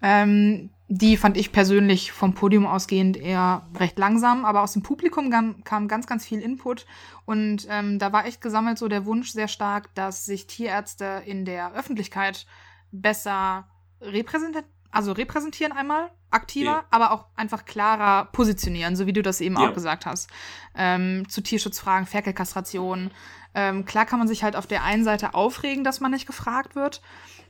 [0.02, 5.30] Ähm, die fand ich persönlich vom Podium ausgehend eher recht langsam, aber aus dem Publikum
[5.64, 6.86] kam, ganz, ganz viel Input.
[7.24, 11.46] Und ähm, da war echt gesammelt so der Wunsch sehr stark, dass sich Tierärzte in
[11.46, 12.46] der Öffentlichkeit
[12.92, 13.66] besser
[14.00, 16.84] repräsentieren, also repräsentieren einmal, aktiver, Ja.
[16.90, 19.68] aber auch einfach klarer positionieren, so wie du das eben Ja.
[19.68, 20.28] auch gesagt hast.
[20.74, 23.10] Ähm, zu Tierschutzfragen, Ferkelkastration.
[23.54, 26.74] Ähm, klar kann man sich halt auf der einen Seite aufregen, dass man nicht gefragt
[26.74, 27.02] wird,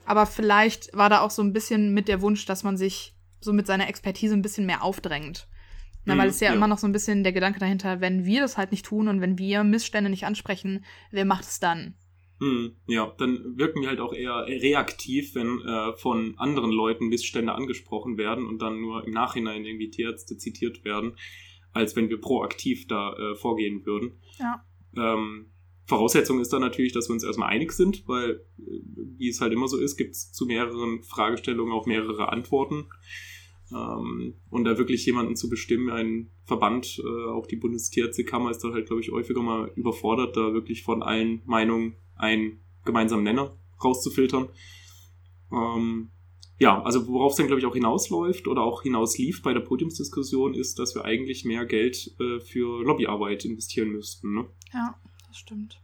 [0.04, 3.52] aber vielleicht war da auch so ein bisschen mit der Wunsch, dass man sich so
[3.52, 5.48] mit seiner Expertise ein bisschen mehr aufdrängt.
[6.06, 6.54] Na, Mhm, weil es ja, ja.
[6.54, 9.22] immer noch so ein bisschen der Gedanke dahinter, wenn wir das halt nicht tun und
[9.22, 11.94] wenn wir Missstände nicht ansprechen, wer macht es dann?
[12.40, 17.54] Hm, ja, dann wirken wir halt auch eher reaktiv, wenn äh, von anderen Leuten Missstände
[17.54, 21.16] angesprochen werden und dann nur im Nachhinein irgendwie Tierärzte zitiert werden,
[21.72, 24.20] als wenn wir proaktiv da äh, vorgehen würden.
[24.38, 24.64] Ja.
[24.96, 25.46] Ähm,
[25.86, 28.62] Voraussetzung ist dann natürlich, dass wir uns erstmal einig sind, weil, äh,
[29.18, 32.86] wie es halt immer so ist, gibt es zu mehreren Fragestellungen auch mehrere Antworten.
[33.74, 38.72] Ähm, und da wirklich jemanden zu bestimmen, ein Verband, äh, auch die Bundestierärztekammer ist da
[38.72, 44.48] halt, glaube ich, häufiger mal überfordert, da wirklich von allen Meinungen einen gemeinsamen Nenner rauszufiltern.
[45.52, 46.10] Ähm,
[46.58, 50.54] ja, also worauf es dann, glaube ich, auch hinausläuft oder auch hinauslief bei der Podiumsdiskussion,
[50.54, 54.34] ist, dass wir eigentlich mehr Geld äh, für Lobbyarbeit investieren müssten.
[54.34, 54.46] Ne?
[54.72, 54.94] Ja,
[55.26, 55.83] das stimmt.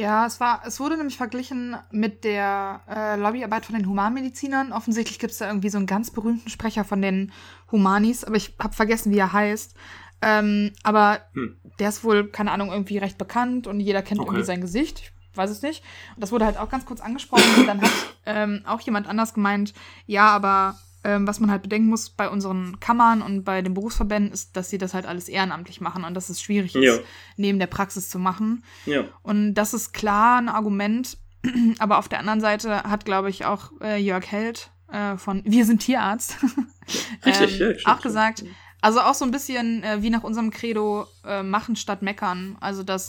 [0.00, 4.72] Ja, es war, es wurde nämlich verglichen mit der äh, Lobbyarbeit von den Humanmedizinern.
[4.72, 7.32] Offensichtlich gibt es da irgendwie so einen ganz berühmten Sprecher von den
[7.70, 9.74] Humanis, aber ich habe vergessen, wie er heißt.
[10.22, 11.56] Ähm, aber Hm.
[11.78, 14.28] der ist wohl, keine Ahnung, irgendwie recht bekannt und jeder kennt Okay.
[14.30, 15.12] irgendwie sein Gesicht.
[15.32, 15.84] Ich weiß es nicht.
[16.14, 17.44] Und das wurde halt auch ganz kurz angesprochen.
[17.58, 17.90] Und dann hat
[18.26, 19.74] ähm, auch jemand anders gemeint,
[20.06, 24.32] ja, aber ähm, was man halt bedenken muss bei unseren Kammern und bei den Berufsverbänden
[24.32, 27.02] ist, dass sie das halt alles ehrenamtlich machen und dass es schwierig ist, Ja.
[27.36, 28.62] neben der Praxis zu machen.
[28.86, 29.04] Ja.
[29.22, 31.16] Und das ist klar ein Argument.
[31.78, 35.64] Aber auf der anderen Seite hat, glaube ich, auch äh, Jörg Held äh, von Wir
[35.64, 36.36] sind Tierarzt
[37.24, 38.44] Richtig, ähm, ja, auch gesagt,
[38.82, 42.56] also auch so ein bisschen äh, wie nach unserem Credo äh, machen statt meckern.
[42.60, 43.06] Also dass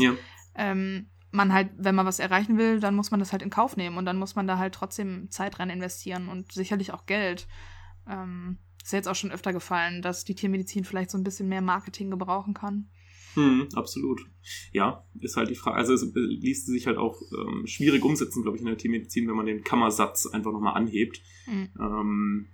[0.56, 3.77] ähm, man halt, wenn man was erreichen will, dann muss man das halt in Kauf
[3.77, 7.47] nehmen und dann muss man da halt trotzdem Zeit rein investieren und sicherlich auch Geld.
[8.12, 11.47] Ähm, ist ja jetzt auch schon öfter gefallen, dass die Tiermedizin vielleicht so ein bisschen
[11.47, 12.89] mehr Marketing gebrauchen kann.
[13.36, 14.21] Hm, absolut.
[14.74, 15.78] Ja, ist halt die Frage.
[15.78, 19.36] Also es ließ sich halt auch ähm, schwierig umsetzen, glaube ich, in der Tiermedizin, wenn
[19.36, 21.21] man den Kammersatz einfach nochmal anhebt.
[21.47, 21.69] Mhm.
[21.80, 22.47] Ähm,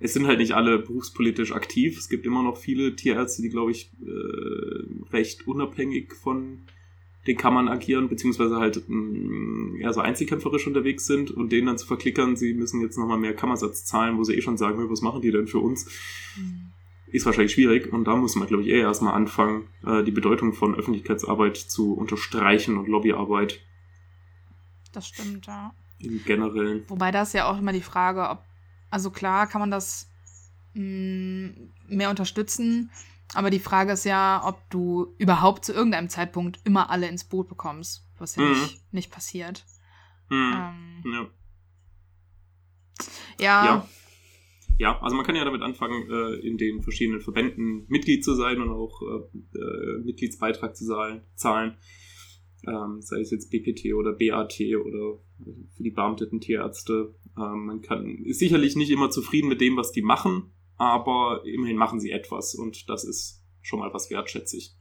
[0.00, 1.96] es sind halt nicht alle berufspolitisch aktiv.
[1.98, 6.66] Es gibt immer noch viele Tierärzte, die, glaube ich, äh, recht unabhängig von
[7.28, 11.86] den Kammern agieren, beziehungsweise halt mh, eher so einzelkämpferisch unterwegs sind und denen dann zu
[11.86, 15.02] verklickern, sie müssen jetzt nochmal mehr Kammersatz zahlen, wo sie eh schon sagen, "Hör, was
[15.02, 15.86] machen die denn für uns?
[16.36, 16.72] Mhm.
[17.10, 20.52] ist wahrscheinlich schwierig und da muss man, glaube ich, eher erstmal anfangen, äh, die Bedeutung
[20.52, 23.60] von Öffentlichkeitsarbeit zu unterstreichen und Lobbyarbeit
[24.92, 25.72] Das stimmt, ja.
[26.00, 26.84] im Generellen.
[26.88, 28.42] Wobei das ja auch immer die Frage, ob,
[28.90, 30.10] also klar kann man das
[30.74, 31.50] mh,
[31.88, 32.90] mehr unterstützen,
[33.34, 37.48] aber die Frage ist ja, ob du überhaupt zu irgendeinem Zeitpunkt immer alle ins Boot
[37.48, 38.50] bekommst, was ja Mhm.
[38.50, 39.64] nicht, nicht passiert.
[40.28, 40.52] Hm.
[40.54, 41.30] Ähm, Ja.
[43.38, 43.88] ja, Ja.
[44.78, 48.60] ja, also man kann ja damit anfangen, äh, in den verschiedenen Verbänden Mitglied zu sein
[48.60, 51.22] und auch äh, äh, Mitgliedsbeitrag zu zahlen.
[51.34, 51.76] zahlen.
[52.66, 55.20] Ähm, sei es jetzt BPT oder BAT oder
[55.76, 57.14] für die beamteten Tierärzte.
[57.36, 61.76] Ähm, man kann, ist sicherlich nicht immer zufrieden mit dem, was die machen, aber immerhin
[61.76, 64.74] machen sie etwas und das ist schon mal was wert, schätze ich.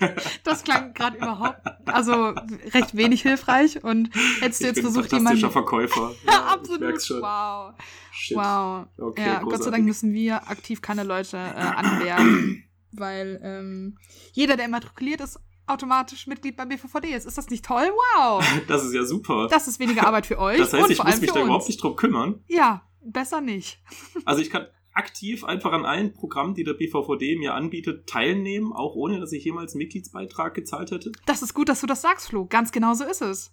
[0.44, 2.34] das klang gerade überhaupt, also
[2.74, 5.52] recht wenig hilfreich und hättest du jetzt versucht, fantastischer jemanden...
[5.52, 6.14] Verkäufer.
[6.26, 7.10] Ja, absolut.
[7.22, 7.74] Wow.
[8.12, 8.36] Shit.
[8.36, 8.86] Wow.
[8.98, 9.70] Okay, ja, Gott sei.
[9.70, 13.98] Dank müssen wir aktiv keine Leute äh, anwerben, weil ähm,
[14.32, 17.26] jeder, der immatrikuliert ist, automatisch Mitglied beim BVVD ist.
[17.26, 17.90] Ist das nicht toll?
[18.16, 18.44] Wow.
[18.68, 19.46] Das ist ja super.
[19.48, 21.40] Das ist weniger Arbeit für euch Das heißt, und ich vor muss allem mich da
[21.40, 21.44] uns.
[21.44, 22.44] überhaupt nicht drum kümmern.
[22.48, 23.80] Ja, besser nicht.
[24.24, 28.94] Also ich kann aktiv einfach an allen Programmen, die der BVVD mir anbietet, teilnehmen, auch
[28.94, 31.12] ohne, dass ich jemals einen Mitgliedsbeitrag gezahlt hätte.
[31.26, 32.46] Das ist gut, dass du das sagst, Flo.
[32.46, 33.52] Ganz genau so ist es.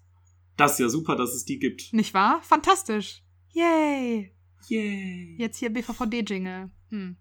[0.57, 1.93] Das ist ja super, dass es die gibt.
[1.93, 2.41] Nicht wahr?
[2.41, 3.23] Fantastisch.
[3.51, 4.33] Yay.
[4.67, 5.35] Yay.
[5.37, 6.71] Jetzt hier BVVD-Jingle.
[6.89, 7.17] Hm.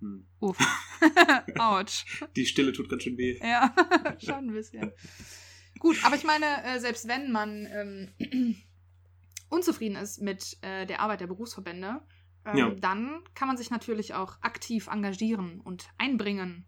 [0.00, 0.26] Hm.
[0.40, 0.58] Uff.
[1.58, 2.04] Autsch.
[2.36, 3.38] Die Stille tut ganz schön weh.
[3.40, 3.74] Ja,
[4.18, 4.92] schon ein bisschen.
[5.78, 8.56] Gut, aber ich meine, äh, selbst wenn man ähm,
[9.54, 12.00] unzufrieden ist mit äh, der Arbeit der Berufsverbände,
[12.46, 12.70] ähm, Ja.
[12.70, 16.66] dann kann man sich natürlich auch aktiv engagieren und einbringen.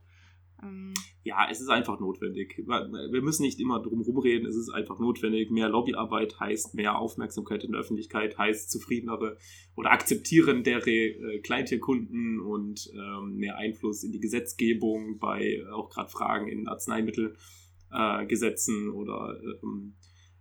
[0.62, 2.56] Ähm, Ja, es ist einfach notwendig.
[2.56, 5.50] Wir müssen nicht immer drum rumreden, es ist einfach notwendig.
[5.50, 9.36] Mehr Lobbyarbeit heißt mehr Aufmerksamkeit in der Öffentlichkeit, heißt zufriedenere
[9.74, 16.08] oder akzeptierendere äh, Kleintierkunden und ähm, mehr Einfluss in die Gesetzgebung bei äh, auch gerade
[16.10, 19.96] Fragen in Arzneimittelgesetzen äh, oder ähm,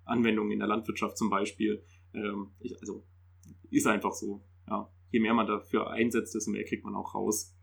[0.05, 1.83] Anwendungen in der Landwirtschaft zum Beispiel.
[2.15, 3.03] Ähm, ich, also
[3.69, 4.43] ist einfach so.
[4.67, 4.89] Ja.
[5.11, 7.55] Je mehr man dafür einsetzt, desto mehr kriegt man auch raus.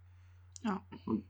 [0.65, 0.85] Ja.
[1.05, 1.25] Und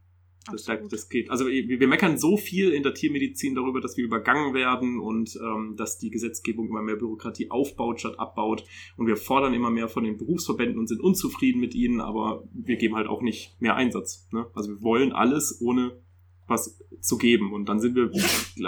[0.51, 1.31] das, das geht.
[1.31, 5.37] Also wir, wir meckern so viel in der Tiermedizin darüber, dass wir übergangen werden und
[5.37, 8.65] ähm, dass die Gesetzgebung immer mehr Bürokratie aufbaut statt abbaut.
[8.97, 12.77] Und wir fordern immer mehr von den Berufsverbänden und sind unzufrieden mit ihnen, aber wir
[12.77, 14.29] geben halt auch nicht mehr Einsatz.
[14.33, 14.47] Ne?
[14.55, 16.01] Also wir wollen alles, ohne
[16.49, 17.53] was zu geben.
[17.53, 18.11] Und dann sind wir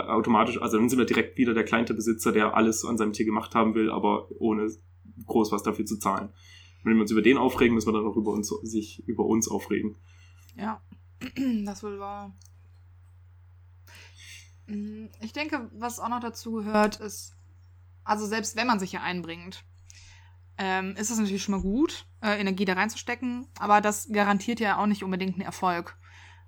[0.08, 3.54] automatisch, also dann sind wir direkt wieder der Kleintierbesitzer, der alles an seinem Tier gemacht
[3.54, 4.68] haben will, aber ohne
[5.26, 6.28] groß was dafür zu zahlen.
[6.28, 9.24] Und wenn wir uns über den aufregen, müssen wir dann auch über uns, sich über
[9.24, 9.96] uns aufregen.
[10.56, 10.82] Ja,
[11.64, 12.36] das wohl wahr.
[14.66, 17.36] Mm, Ich denke, was auch noch dazu gehört, ist,
[18.02, 19.64] also selbst wenn man sich hier einbringt,
[20.58, 24.78] ähm, ist es natürlich schon mal gut, äh, Energie da reinzustecken, aber das garantiert ja
[24.78, 25.96] auch nicht unbedingt einen Erfolg.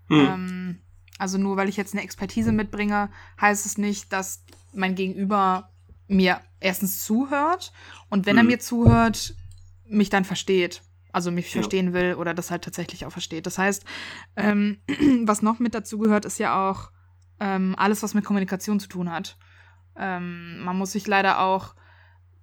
[0.08, 0.18] Hm.
[0.20, 0.82] Ähm,
[1.18, 5.70] also nur weil ich jetzt eine Expertise mitbringe, heißt es nicht, dass mein Gegenüber
[6.08, 7.72] mir erstens zuhört
[8.08, 8.48] und wenn er Mhm.
[8.50, 9.34] mir zuhört,
[9.86, 10.82] mich dann versteht.
[11.12, 11.52] Also mich Ja.
[11.52, 13.46] verstehen will oder das halt tatsächlich auch versteht.
[13.46, 13.84] Das heißt,
[14.36, 14.78] ähm,
[15.24, 16.90] was noch mit dazu gehört, ist ja auch
[17.40, 19.38] ähm, alles, was mit Kommunikation zu tun hat.
[19.96, 21.74] Ähm, man muss sich leider auch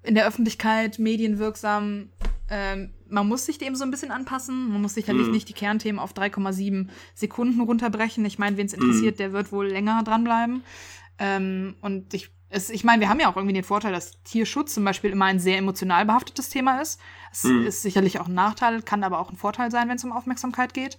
[0.02, 2.10] in der Öffentlichkeit medienwirksam,
[2.50, 4.70] ähm, man muss sich dem so ein bisschen anpassen.
[4.72, 5.34] Man muss sicherlich Mhm.
[5.34, 8.26] nicht die Kernthemen auf 3,7 Sekunden runterbrechen.
[8.26, 10.64] Ich meine, wen es interessiert, der wird wohl länger dranbleiben.
[11.20, 14.74] Ähm, und ich, es, ich meine, wir haben ja auch irgendwie den Vorteil, dass Tierschutz
[14.74, 17.00] zum Beispiel immer ein sehr emotional behaftetes Thema ist.
[17.32, 17.66] Es Mhm.
[17.68, 20.74] ist sicherlich auch ein Nachteil, kann aber auch ein Vorteil sein, wenn es um Aufmerksamkeit
[20.74, 20.98] geht.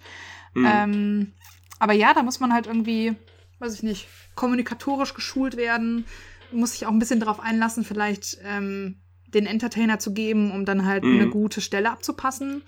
[0.53, 0.65] Hm.
[0.65, 1.33] Ähm,
[1.79, 3.13] aber ja, da muss man halt irgendwie,
[3.59, 6.05] weiß ich nicht, kommunikatorisch geschult werden,
[6.53, 9.01] muss sich auch ein bisschen darauf einlassen, vielleicht ähm,
[9.35, 11.19] den Entertainer zu geben, um dann halt Mhm.
[11.19, 12.63] eine gute Stelle abzupassen,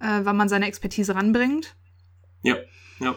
[0.00, 1.76] äh, wann man seine Expertise ranbringt.
[2.42, 2.56] Ja,
[2.98, 3.14] ja.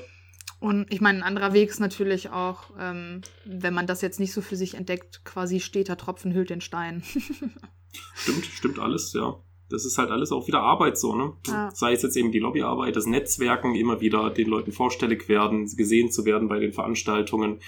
[0.60, 4.34] Und ich meine, ein anderer Weg ist natürlich auch, ähm, wenn man das jetzt nicht
[4.34, 7.02] so für sich entdeckt, quasi steter Tropfen hüllt den Stein.
[8.14, 9.42] Stimmt, stimmt alles, ja.
[9.70, 11.34] Das ist halt alles auch wieder Arbeit so, ne?
[11.48, 11.70] Ja.
[11.74, 16.12] Sei es jetzt eben die Lobbyarbeit, das Netzwerken, immer wieder den Leuten vorstellig werden, gesehen
[16.12, 17.60] zu werden bei den Veranstaltungen,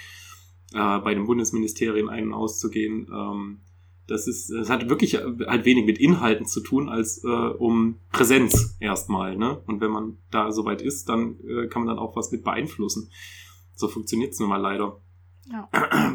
[0.74, 3.08] äh, bei den Bundesministerien ein- und auszugehen.
[3.12, 3.60] Ähm,
[4.06, 8.76] das ist, das hat wirklich halt wenig mit Inhalten zu tun, als äh, um Präsenz
[8.80, 9.62] erstmal, ne?
[9.66, 13.10] Und wenn man da soweit ist, dann äh, kann man dann auch was mit beeinflussen.
[13.74, 15.00] So funktioniert es nun mal leider.
[15.50, 15.68] Ja.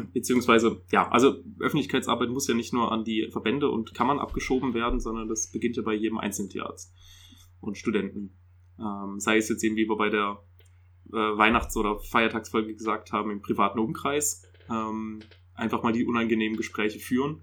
[0.12, 5.00] Beziehungsweise, ja, also Öffentlichkeitsarbeit muss ja nicht nur an die Verbände und Kammern abgeschoben werden,
[5.00, 6.94] sondern das beginnt ja bei jedem einzelnen Tierarzt
[7.60, 8.36] und Studenten.
[8.78, 10.42] Ähm, sei es jetzt eben, wie wir bei der
[11.12, 14.42] äh, Weihnachts- oder Feiertagsfolge gesagt haben, im privaten Umkreis.
[14.70, 15.20] Ähm,
[15.54, 17.42] einfach mal die unangenehmen Gespräche führen,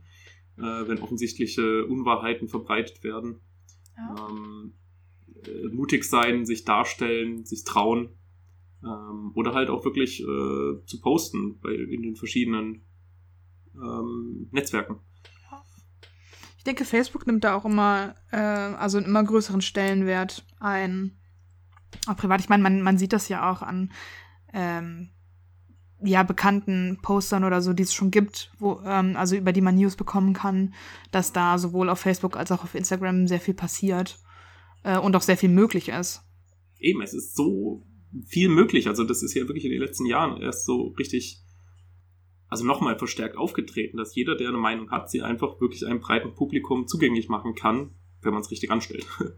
[0.57, 3.41] äh, wenn offensichtliche Unwahrheiten verbreitet werden.
[3.97, 4.27] Ja.
[4.29, 4.73] Ähm,
[5.45, 8.09] äh, mutig sein, sich darstellen, sich trauen.
[8.83, 12.85] Ähm, oder halt auch wirklich äh, zu posten bei, in den verschiedenen
[13.75, 14.99] ähm, Netzwerken.
[16.57, 21.17] Ich denke, Facebook nimmt da auch immer, äh, also einen immer größeren Stellenwert ein.
[22.07, 23.91] Auch privat, ich meine, man, man sieht das ja auch an
[24.53, 25.09] ähm,
[26.05, 29.75] ja, bekannten Postern oder so, die es schon gibt, wo, ähm, also über die man
[29.75, 30.73] News bekommen kann,
[31.11, 34.19] dass da sowohl auf Facebook als auch auf Instagram sehr viel passiert
[34.83, 36.23] äh, und auch sehr viel möglich ist.
[36.79, 37.85] Eben, es ist so
[38.27, 38.87] viel möglich.
[38.87, 41.41] Also das ist ja wirklich in den letzten Jahren erst so richtig,
[42.47, 46.33] also nochmal verstärkt aufgetreten, dass jeder, der eine Meinung hat, sie einfach wirklich einem breiten
[46.35, 49.05] Publikum zugänglich machen kann, wenn man es richtig anstellt.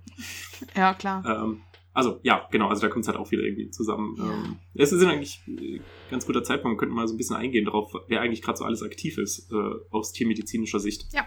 [0.76, 1.24] Ja, klar.
[1.24, 1.62] Ähm,
[1.98, 4.16] also ja, genau, also da kommt es halt auch wieder irgendwie zusammen.
[4.20, 4.26] Ja.
[4.26, 5.80] Ähm, es ist eigentlich äh,
[6.12, 8.66] ganz guter Zeitpunkt, wir könnten mal so ein bisschen eingehen darauf, wer eigentlich gerade so
[8.66, 9.56] alles aktiv ist äh,
[9.90, 11.08] aus tiermedizinischer Sicht.
[11.12, 11.26] Ja.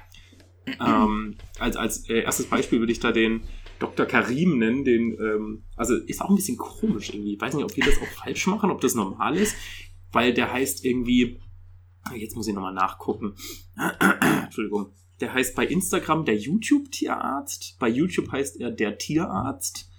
[0.78, 3.42] Ähm, als als äh, erstes Beispiel würde ich da den
[3.80, 4.06] Dr.
[4.06, 7.34] Karim nennen, den, ähm, also ist auch ein bisschen komisch irgendwie.
[7.34, 9.56] Ich weiß nicht, ob wir das auch falsch machen, ob das normal ist,
[10.12, 11.40] weil der heißt irgendwie,
[12.02, 13.34] ah, jetzt muss ich nochmal nachgucken.
[14.44, 14.92] Entschuldigung.
[15.20, 19.89] Der heißt bei Instagram der YouTube-Tierarzt, bei YouTube heißt er der Tierarzt.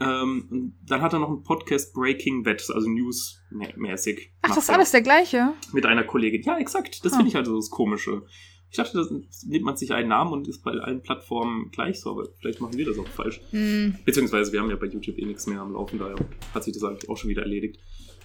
[0.00, 4.32] Ähm, dann hat er noch einen Podcast Breaking Bad, also News-mäßig.
[4.42, 5.52] Ach, das ist alles der gleiche?
[5.72, 6.42] Mit einer Kollegin.
[6.42, 7.04] Ja, exakt.
[7.04, 7.16] Das Ah.
[7.16, 8.22] finde ich halt so das Komische.
[8.70, 9.10] Ich dachte, das
[9.44, 12.76] nimmt man sich einen Namen und ist bei allen Plattformen gleich so, aber vielleicht machen
[12.78, 13.40] wir das auch falsch.
[13.50, 13.96] Hm.
[14.04, 16.14] Beziehungsweise wir haben ja bei YouTube eh nichts mehr am Laufen, daher
[16.54, 17.78] hat sich das eigentlich auch schon wieder erledigt.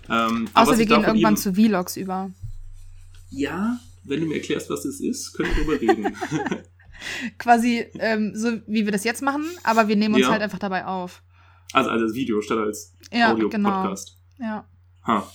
[0.07, 2.31] Ähm, Außer wir da gehen irgendwann ihm- zu Vlogs über.
[3.31, 6.15] Ja, wenn du mir erklärst, was das ist, können wir drüber reden.
[7.37, 10.31] Quasi ähm, so, wie wir das jetzt machen, aber wir nehmen uns Ja.
[10.31, 11.23] halt einfach dabei auf.
[11.73, 13.45] Also als Video statt als Ja, genau.
[13.69, 14.17] Audio-Podcast.
[14.39, 14.67] Ja.
[15.07, 15.31] Ha.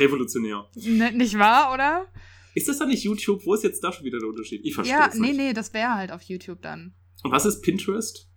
[0.00, 0.66] Revolutionär.
[0.76, 2.06] Ne, nicht wahr, oder?
[2.54, 3.44] Ist das dann nicht YouTube?
[3.44, 4.64] Wo ist jetzt da schon wieder der Unterschied?
[4.64, 5.36] Ich verstehe Ja, es nee, nicht.
[5.36, 6.94] nee, das wäre halt auf YouTube dann.
[7.22, 8.28] Und was ist Pinterest?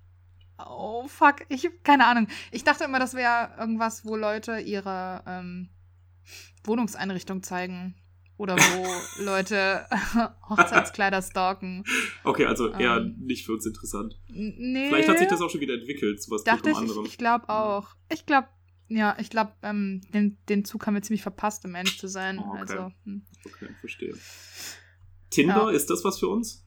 [0.57, 1.45] Oh, fuck.
[1.49, 2.27] Ich hab keine Ahnung.
[2.51, 5.69] Ich dachte immer, das wäre irgendwas, wo Leute ihre ähm,
[6.63, 7.95] Wohnungseinrichtung zeigen.
[8.37, 8.85] Oder wo
[9.23, 9.85] Leute
[10.49, 11.83] Hochzeitskleider stalken.
[12.23, 13.15] Okay, also eher Ähm.
[13.19, 14.19] nicht für uns interessant.
[14.27, 14.89] Nee.
[14.89, 17.05] Vielleicht hat sich das auch schon wieder entwickelt zu was Dachte ich, vollkommen ich, anderem.
[17.07, 17.95] ich glaube auch.
[18.11, 18.47] Ich glaube,
[18.89, 22.39] ja, ich glaube, ähm, den, den Zug haben wir ziemlich verpasst, um ehrlich zu sein.
[22.39, 22.59] Oh, okay.
[22.59, 23.25] Also, hm.
[23.45, 24.13] Okay, verstehe.
[25.29, 25.69] Tinder, Ja.
[25.71, 26.63] ist das was für uns?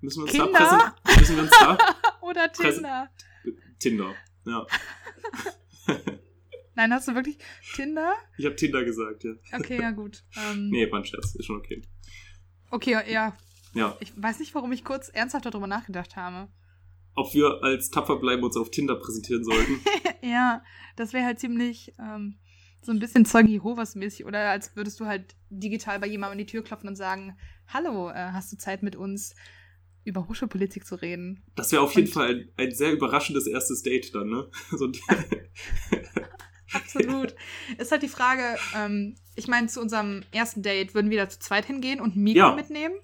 [0.00, 0.46] Müssen wir uns Kinder?
[0.52, 1.18] da präsentieren?
[1.18, 1.78] Müssen wir uns da?
[2.20, 3.10] Oder Tinder.
[3.80, 4.14] Tinder.
[4.44, 4.66] Ja.
[6.78, 7.38] Nein, hast du wirklich
[7.74, 8.14] Tinder?
[8.36, 9.32] Ich habe Tinder gesagt, ja.
[9.52, 10.22] Okay, ja gut.
[10.36, 11.82] Ähm, Nee, war ein Scherz, ist schon okay.
[12.70, 13.36] Okay, ja.
[13.74, 13.96] Ja.
[13.98, 16.48] Ich weiß nicht, warum ich kurz ernsthaft darüber nachgedacht habe.
[17.16, 19.80] Ob wir als tapfer bleiben uns auf Tinder präsentieren sollten.
[20.22, 20.62] ja,
[20.94, 22.38] das wäre halt ziemlich ähm,
[22.80, 24.24] so ein bisschen Zeugen Jehovas mäßig.
[24.24, 27.36] Oder als würdest du halt digital bei jemandem an die Tür klopfen und sagen,
[27.66, 29.34] hallo, äh, hast du Zeit mit uns
[30.04, 31.42] über Hochschulpolitik zu reden?
[31.56, 34.48] Das wäre auf jeden Und- Fall ein, ein sehr überraschendes erstes Date dann, ne?
[34.70, 34.92] So,
[36.72, 37.34] Absolut.
[37.78, 41.38] Ist halt die Frage, ähm, ich meine, zu unserem ersten Date würden wir da zu
[41.38, 42.54] zweit hingehen und ein Mikro Ja.
[42.54, 42.94] mitnehmen?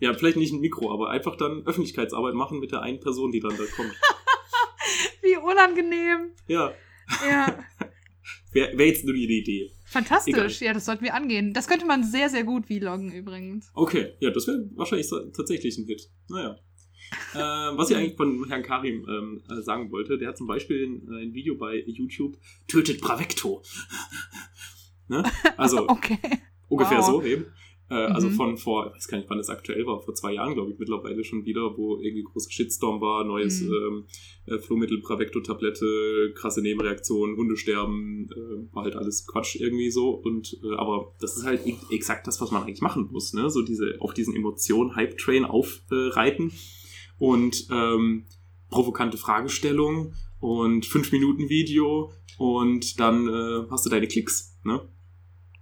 [0.00, 3.40] ja, vielleicht nicht ein Mikro, aber einfach dann Öffentlichkeitsarbeit machen mit der einen Person, die
[3.40, 3.94] dann da kommt.
[5.22, 6.30] Wie unangenehm.
[6.48, 6.72] Ja,
[7.28, 7.58] Ja,
[8.52, 9.70] wäre wär jetzt nur die Idee.
[9.84, 10.32] fantastisch.
[10.34, 10.50] Egal.
[10.68, 11.52] Ja, das sollten wir angehen.
[11.52, 13.70] Das könnte man sehr, sehr gut vloggen übrigens.
[13.74, 16.08] Okay, ja, das wäre wahrscheinlich tatsächlich ein Hit.
[16.28, 16.56] Naja.
[17.34, 20.86] Äh, was ich eigentlich von Herrn Karim ähm, äh, sagen wollte, der hat zum Beispiel
[20.86, 22.36] ein, äh, ein Video bei YouTube,
[22.68, 23.62] tötet Bravecto.
[25.08, 25.22] ne?
[25.56, 26.18] Also Okay.
[26.68, 27.06] ungefähr wow.
[27.06, 27.46] so eben.
[27.88, 28.32] Äh, Also Mhm.
[28.34, 30.78] von vor, ich weiß gar nicht, wann das aktuell war, vor zwei Jahren, glaube ich,
[30.78, 33.72] mittlerweile schon wieder, wo irgendwie großer Shitstorm war, neues Mhm.
[33.74, 34.04] ähm,
[34.46, 40.10] äh, Flohmittel, Bravecto-Tablette, krasse Nebenreaktionen, Hundesterben, äh, war halt alles Quatsch irgendwie so.
[40.10, 43.50] Und äh, aber das ist halt e- exakt das, was man eigentlich machen muss, ne?
[43.50, 46.52] So diese, auf diesen Emotionen Hype-Train aufreiten
[47.20, 48.24] und ähm,
[48.70, 54.80] provokante Fragestellung und 5 Minuten Video und dann äh, hast du deine Klicks, ne?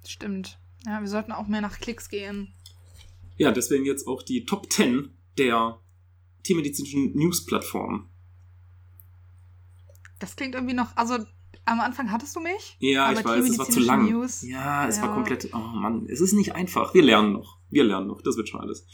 [0.06, 0.58] Stimmt.
[0.86, 2.54] Ja, wir sollten auch mehr nach Klicks gehen.
[3.36, 5.78] Ja, deswegen jetzt auch die Top 10 der
[6.44, 8.08] tiermedizinischen News-Plattformen.
[10.18, 11.18] Das klingt irgendwie noch, also
[11.64, 12.76] am Anfang hattest du mich.
[12.78, 14.08] Ja, ich weiß, es war zu lang.
[14.08, 15.14] News, ja, es war ja.
[15.14, 15.52] komplett.
[15.52, 16.94] Oh Mann, es ist nicht einfach.
[16.94, 17.58] Wir lernen noch.
[17.68, 18.22] Wir lernen noch.
[18.22, 18.86] Das wird schon alles.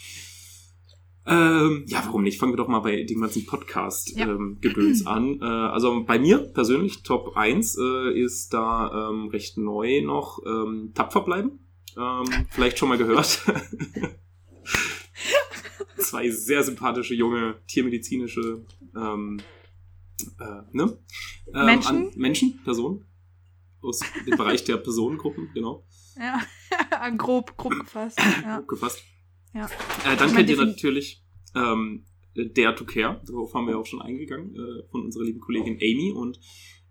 [1.27, 2.39] Ähm, ja, warum nicht?
[2.39, 3.51] Fangen wir doch mal bei dem ganzen Ja.
[3.51, 5.41] Podcast-Gedöns an.
[5.41, 10.93] Äh, also bei mir persönlich, Top 1 äh, ist da ähm, recht neu noch ähm,
[10.95, 11.61] Tapfer bleiben.
[11.97, 13.43] Ähm, vielleicht schon mal gehört.
[15.99, 19.41] Zwei sehr sympathische junge tiermedizinische ähm,
[20.41, 20.99] äh, ne?
[21.55, 22.11] Ähm, Menschen?
[22.17, 23.07] Menschen, Personen.
[23.81, 25.87] Aus dem Bereich der Personengruppen, genau.
[26.17, 26.41] Ja,
[27.17, 28.19] grob, grob gefasst.
[28.43, 28.61] Ja.
[28.61, 29.03] Gefasst.
[29.55, 29.67] Ja.
[30.05, 31.23] Äh, dann kennt ihr natürlich
[31.55, 33.23] ähm, Dare to Care.
[33.27, 36.40] Darauf haben wir auch schon eingegangen äh, von unserer lieben Kollegin Amy und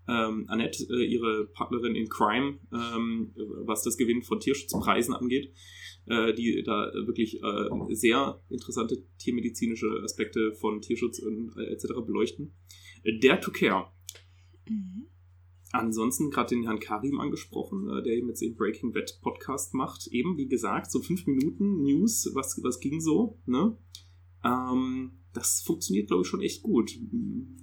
[0.08, 3.32] ähm, Annette, äh, ihre Partnerin in Crime, ähm,
[3.64, 5.52] was das Gewinnen von Tierschutzpreisen angeht,
[6.06, 11.86] äh, die da wirklich äh, sehr interessante tiermedizinische Aspekte von Tierschutz und äh, etc.
[12.06, 12.54] beleuchten.
[13.02, 13.90] Äh, Dare to Care.
[14.68, 15.06] Mhm.
[15.74, 20.06] Ansonsten gerade den Herrn Karim angesprochen, äh, der eben jetzt den Breaking Bad Podcast macht.
[20.06, 23.76] Eben, wie gesagt, so fünf Minuten News, was, was ging so, ne?
[24.44, 26.92] Ähm, das funktioniert, glaube ich, schon echt gut.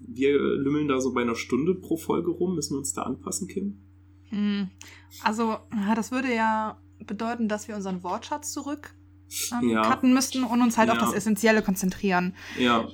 [0.08, 2.56] Wir lümmeln da so bei einer Stunde pro Folge rum.
[2.56, 3.82] Müssen wir uns da anpassen, Kim?
[4.30, 4.69] Hm.
[5.24, 5.58] Also,
[5.95, 8.93] das würde ja bedeuten, dass wir unseren Wortschatz zurück
[9.54, 9.84] ähm, Ja.
[9.84, 11.06] cutten müssten und uns halt auf Ja.
[11.06, 12.36] das Essentielle konzentrieren.
[12.60, 12.89] Ja,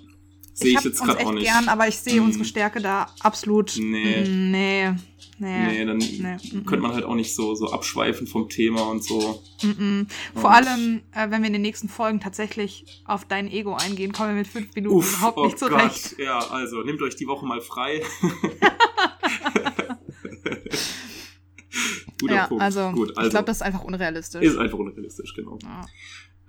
[0.60, 1.46] sehe ich, jetzt gerade auch nicht.
[1.46, 2.26] gern, aber ich sehe Mm.
[2.26, 3.76] unsere Stärke da absolut.
[3.80, 4.24] Nee.
[4.26, 4.91] Mm, Nee.
[5.39, 5.67] Nee.
[5.67, 9.04] Nee, dann Nee, mm, könnte man halt auch nicht so, so abschweifen vom Thema und
[9.04, 9.43] so.
[9.62, 10.08] Mm -mm.
[10.34, 14.14] Vor Und- allem, äh, wenn wir in den nächsten Folgen tatsächlich auf dein Ego eingehen,
[14.14, 16.16] kommen wir mit fünf Minuten Uff, überhaupt oh nicht zurecht.
[16.18, 16.26] Gott.
[16.26, 18.01] Ja, also nehmt euch die Woche mal frei.
[22.20, 22.64] Guter ja, Punkt.
[22.64, 24.41] also, Gut, ich also glaube, das ist einfach unrealistisch.
[24.41, 25.60] ist einfach unrealistisch, genau.
[25.62, 25.86] ja.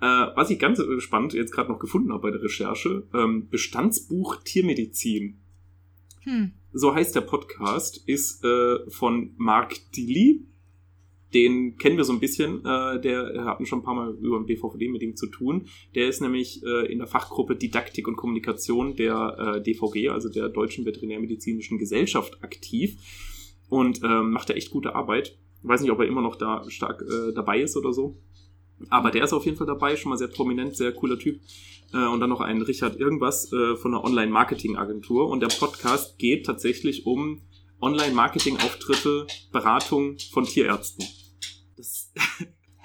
[0.01, 3.49] Äh, was ich ganz äh, spannend jetzt gerade noch gefunden habe bei der Recherche, ähm,
[3.49, 5.39] Bestandsbuch Tiermedizin.
[6.23, 6.51] hm.
[6.71, 10.45] So heißt der Podcast, ist äh, von Mark Dilly.
[11.33, 12.59] den kennen wir so ein bisschen.
[12.59, 15.67] Äh, der wir hatten schon ein paar Mal über ein BVVD mit ihm zu tun.
[15.95, 20.49] Der ist nämlich äh, in der Fachgruppe Didaktik und Kommunikation der äh, DVG, also der
[20.49, 22.97] Deutschen Veterinärmedizinischen Gesellschaft, aktiv
[23.69, 25.37] und ähm, macht da echt gute Arbeit.
[25.63, 28.17] weiß nicht, ob er immer noch da stark äh, dabei ist oder so.
[28.89, 31.39] Aber der ist auf jeden Fall dabei, schon mal sehr prominent, sehr cooler Typ.
[31.93, 35.27] Äh, und dann noch ein Richard irgendwas äh, von einer Online-Marketing-Agentur.
[35.29, 37.41] Und der Podcast geht tatsächlich um
[37.81, 41.05] Online-Marketing-Auftritte, Beratung von Tierärzten.
[41.77, 42.11] Das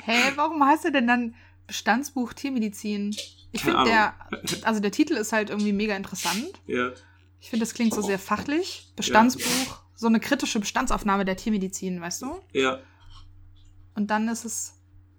[0.05, 1.35] Hä, hey, warum heißt er denn dann
[1.67, 3.17] Bestandsbuch Tiermedizin?
[3.53, 4.15] Ich finde der,
[4.63, 6.53] also der Titel ist halt irgendwie mega interessant.
[6.67, 6.93] Ja.
[7.41, 8.93] Ich finde, das klingt so sehr fachlich.
[8.97, 9.81] Bestandsbuch, ja.
[9.95, 12.41] so eine kritische Bestandsaufnahme der Tiermedizin, weißt du?
[12.53, 12.81] Ja.
[13.95, 14.75] Und dann ist es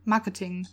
[0.06, 0.68] Marketing.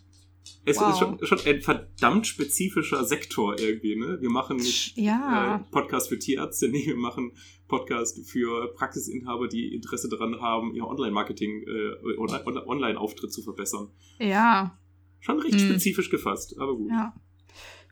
[0.65, 0.91] Es wow.
[0.91, 4.19] ist schon, schon, ein verdammt spezifischer Sektor irgendwie, ne?
[4.21, 5.57] Wir machen nicht ja.
[5.57, 7.33] äh, Podcast für Tierärzte, nee, wir machen
[7.69, 13.91] Podcast für Praxisinhaber, die Interesse daran haben, ihr Online-Marketing äh, oder Online-Auftritt zu verbessern.
[14.19, 14.79] Ja.
[15.21, 15.69] Schon recht hm.
[15.69, 16.91] spezifisch gefasst, aber gut.
[16.91, 17.15] Ja.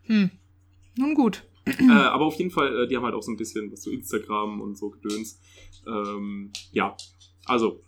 [0.03, 0.31] Hm.
[0.97, 1.43] Nun gut.
[1.65, 3.91] äh, aber auf jeden Fall, äh, die haben halt auch so ein bisschen was zu
[3.91, 5.39] Instagram und so Gedöns.
[5.87, 6.95] Ähm, ja,
[7.45, 7.81] also,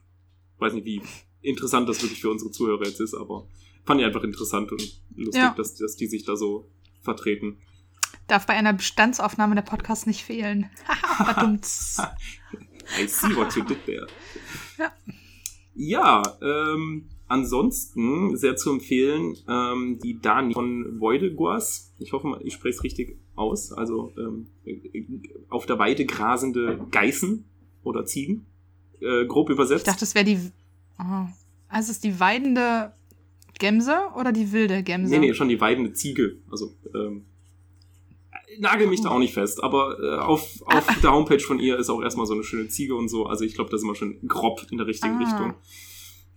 [0.60, 1.02] weiß nicht, wie
[1.44, 3.48] interessant das wirklich für unsere Zuhörer jetzt ist, aber
[3.86, 5.54] fand ich einfach interessant und lustig, ja.
[5.56, 6.70] dass, dass die sich da so
[7.02, 7.58] vertreten.
[8.28, 10.70] Darf bei einer Bestandsaufnahme der Podcast nicht fehlen.
[13.00, 14.08] I see what you did there.
[15.76, 21.94] Ja, ja ähm, ansonsten sehr zu empfehlen, ähm, die Dani von Voideguas.
[22.00, 23.72] Ich hoffe mal, ich spreche es richtig aus.
[23.72, 24.48] Also ähm,
[25.50, 27.46] auf der Weide grasende Geißen
[27.84, 28.46] oder Ziegen.
[29.02, 29.88] Äh, grob übersetzt.
[29.88, 30.52] Ich dachte, es wäre die.
[31.00, 31.28] Oh.
[31.68, 32.94] Also es ist die weidende
[33.60, 35.12] Gemse oder die wilde Gemse?
[35.12, 36.38] Nee, nee, schon die weidende Ziege.
[36.52, 37.26] Also, ähm,
[38.60, 40.96] nagel mich da auch nicht fest, aber äh, auf, auf ah.
[41.02, 43.26] der Homepage von ihr ist auch erstmal so eine schöne Ziege und so.
[43.26, 45.20] Also ich glaube, da sind wir schon grob in der richtigen ah.
[45.20, 45.54] Richtung.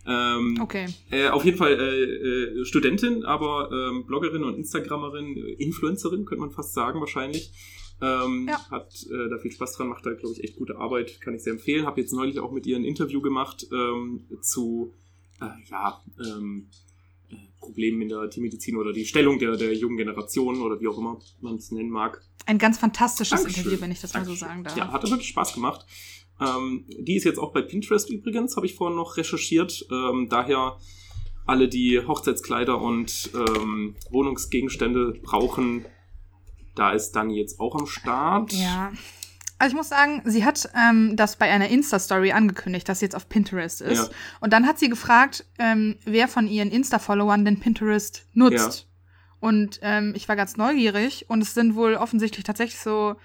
[0.09, 0.87] Ähm, okay.
[1.11, 6.53] Äh, auf jeden Fall äh, äh, Studentin, aber ähm, Bloggerin und Instagrammerin, Influencerin, könnte man
[6.53, 7.53] fast sagen wahrscheinlich.
[8.01, 8.71] Ähm, ja.
[8.71, 11.43] Hat äh, da viel Spaß dran, macht da, glaube ich, echt gute Arbeit, kann ich
[11.43, 11.87] sehr empfehlen.
[11.87, 14.93] Habe jetzt neulich auch mit ihr ein Interview gemacht ähm, zu,
[15.41, 16.69] äh, ja, ähm,
[17.59, 21.19] Problemen in der Tiermedizin oder die Stellung der, der jungen Generation oder wie auch immer
[21.41, 22.23] man es nennen mag.
[22.47, 23.65] Ein ganz fantastisches Dankeschön.
[23.65, 24.35] Interview, wenn ich das Dankeschön.
[24.35, 24.77] mal so sagen darf.
[24.77, 25.85] Ja, hatte wirklich Spaß gemacht.
[26.41, 29.87] Ähm, die ist jetzt auch bei Pinterest übrigens, habe ich vorhin noch recherchiert.
[29.91, 30.79] Ähm, daher
[31.47, 35.87] alle, die Hochzeitskleider und ähm, Wohnungsgegenstände brauchen,
[36.77, 38.53] da ist Dani jetzt auch am Start.
[38.53, 38.93] Ja.
[39.59, 43.17] Also ich muss sagen, sie hat ähm, das bei einer Insta-Story angekündigt, dass sie jetzt
[43.17, 44.09] auf Pinterest ist.
[44.09, 44.17] Ja.
[44.41, 48.81] Und dann hat sie gefragt, ähm, wer von ihren Insta-Followern denn Pinterest nutzt.
[48.81, 48.87] Ja.
[49.41, 53.17] Und ähm, ich war ganz neugierig und es sind wohl offensichtlich tatsächlich so,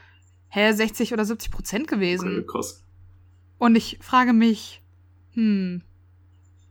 [0.47, 2.39] hä, 60 oder 70 Prozent gewesen.
[2.39, 2.83] Okay, krass.
[3.57, 4.81] Und ich frage mich,
[5.33, 5.81] hm,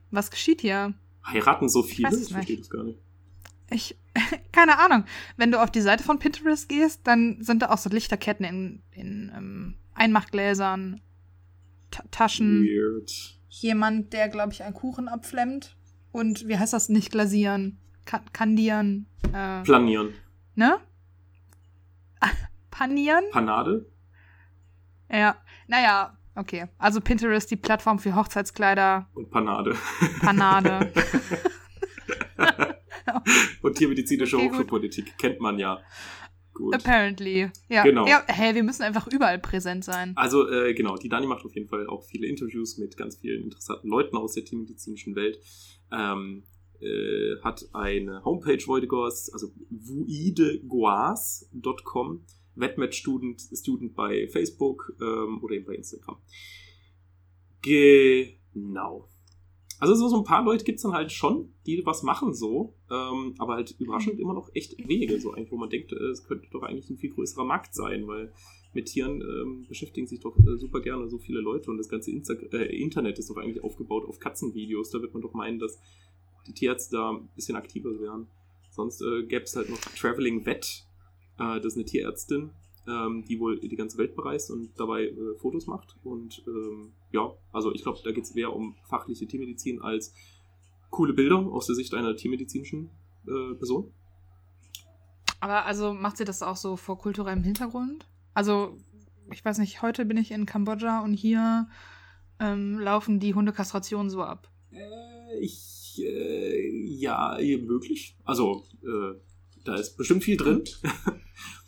[0.09, 0.93] was geschieht hier?
[1.25, 2.07] Heiraten so viele?
[2.07, 2.99] Ich, weiß es ich verstehe das gar nicht.
[3.71, 3.97] Ich,
[4.51, 5.05] keine Ahnung.
[5.37, 8.83] Wenn du auf die Seite von Pinterest gehst, dann sind da auch so Lichterketten in,
[8.91, 11.01] in ähm, Einmachgläsern,
[11.89, 12.63] Ta Taschen.
[12.63, 13.39] Weird.
[13.49, 15.75] Jemand, der, glaube ich, einen Kuchen abflemmt.
[16.11, 16.89] Und wie heißt das?
[16.89, 19.07] Nicht glasieren, Ka kandieren.
[19.33, 20.13] Äh, Planieren.
[20.55, 20.77] Ne?
[22.71, 23.23] Panieren?
[23.31, 23.85] Panade?
[25.09, 25.37] Ja.
[25.67, 26.67] Naja, okay.
[26.77, 29.07] Also Pinterest, die Plattform für Hochzeitskleider.
[29.13, 29.75] Und Panade.
[30.21, 30.91] Panade.
[33.61, 35.17] Und tiermedizinische okay, Hochschulpolitik gut.
[35.17, 35.81] kennt man ja.
[36.53, 36.75] Gut.
[36.75, 37.49] Apparently.
[37.69, 37.83] Ja.
[37.83, 38.05] Genau.
[38.07, 40.11] Ja, hä, wir müssen einfach überall präsent sein.
[40.15, 43.43] Also, äh, genau, die Dani macht auf jeden Fall auch viele Interviews mit ganz vielen
[43.43, 45.39] interessanten Leuten aus der tiermedizinischen Welt.
[45.91, 46.43] Ähm,
[46.81, 52.25] äh, hat eine Homepage Voidegors, also vuidegoas.com,
[52.55, 56.17] Wetmet Student, Student bei Facebook ähm, oder eben bei Instagram.
[57.61, 59.07] Genau.
[59.81, 62.75] Also so, so ein paar Leute gibt es dann halt schon, die was machen so,
[62.91, 66.23] ähm, aber halt überraschend immer noch echt wenige, so eigentlich, wo man denkt, äh, es
[66.23, 68.31] könnte doch eigentlich ein viel größerer Markt sein, weil
[68.75, 72.11] mit Tieren ähm, beschäftigen sich doch äh, super gerne so viele Leute und das ganze
[72.11, 74.91] Insta äh, Internet ist doch eigentlich aufgebaut auf Katzenvideos.
[74.91, 75.79] Da wird man doch meinen, dass
[76.45, 78.27] die Tierärzte da ein bisschen aktiver wären.
[78.69, 80.85] Sonst äh, gäbe es halt noch Traveling Vet,
[81.39, 82.51] äh, das ist eine Tierärztin,
[82.87, 85.95] ähm, die wohl die ganze Welt bereist und dabei äh, Fotos macht.
[86.03, 90.13] Und ähm, ja, also ich glaube, da geht es mehr um fachliche Tiermedizin als
[90.89, 92.89] coole Bilder aus der Sicht einer tiermedizinischen
[93.27, 93.91] äh, Person.
[95.39, 98.07] Aber also macht sie das auch so vor kulturellem Hintergrund?
[98.33, 98.77] Also,
[99.31, 101.67] ich weiß nicht, heute bin ich in Kambodscha und hier
[102.39, 104.51] ähm, laufen die Hundekastrationen so ab.
[104.71, 108.17] Äh, ich, äh, ja, möglich.
[108.23, 109.19] Also, äh,
[109.63, 110.63] da ist bestimmt viel drin.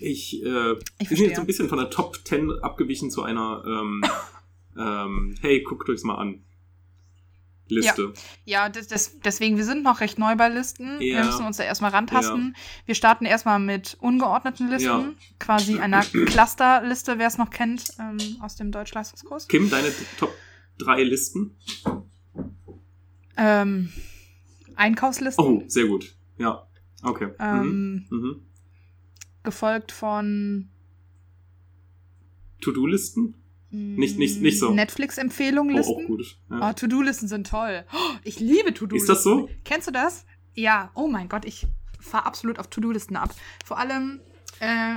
[0.00, 3.62] ich, äh, ich bin jetzt so ein bisschen von der Top 10 abgewichen zu einer,
[3.66, 4.02] ähm,
[4.78, 6.44] ähm, hey, guckt euch's mal an.
[7.66, 8.12] Liste.
[8.44, 11.00] Ja, das, das, deswegen, wir sind noch recht neu bei Listen.
[11.00, 11.18] Ja.
[11.18, 12.54] Wir müssen uns da erstmal rantasten.
[12.84, 14.86] Wir starten erstmal mit ungeordneten Listen.
[14.86, 15.12] Ja.
[15.38, 19.48] Quasi einer Clusterliste, wer es noch kennt, ähm, aus dem Deutschleistungskurs.
[19.48, 20.34] Kim, deine Top
[20.78, 21.56] 3 Listen?
[23.36, 23.92] Ähm,
[24.76, 25.44] Einkaufslisten.
[25.44, 26.14] Oh, sehr gut.
[26.38, 26.66] Ja.
[27.02, 27.28] Okay.
[27.28, 27.34] Mhm.
[27.40, 28.42] Ähm, Mhm.
[29.44, 30.68] Gefolgt von
[32.60, 33.34] To-Do-Listen?
[33.70, 34.70] Nicht- nicht- nicht so.
[34.72, 35.92] Netflix-Empfehlungen Oh, Listen.
[35.92, 36.38] auch gut.
[36.50, 36.72] Oh, Ja.
[36.72, 37.84] To-Do-Listen sind toll.
[37.92, 38.96] Oh, ich liebe To-Do-Listen.
[38.96, 39.48] Ist das so?
[39.64, 40.24] Kennst du das?
[40.54, 40.90] Ja.
[40.94, 41.66] Oh mein Gott, ich
[42.00, 43.34] fahre absolut auf To-Do-Listen ab.
[43.64, 44.20] Vor allem,
[44.60, 44.96] äh,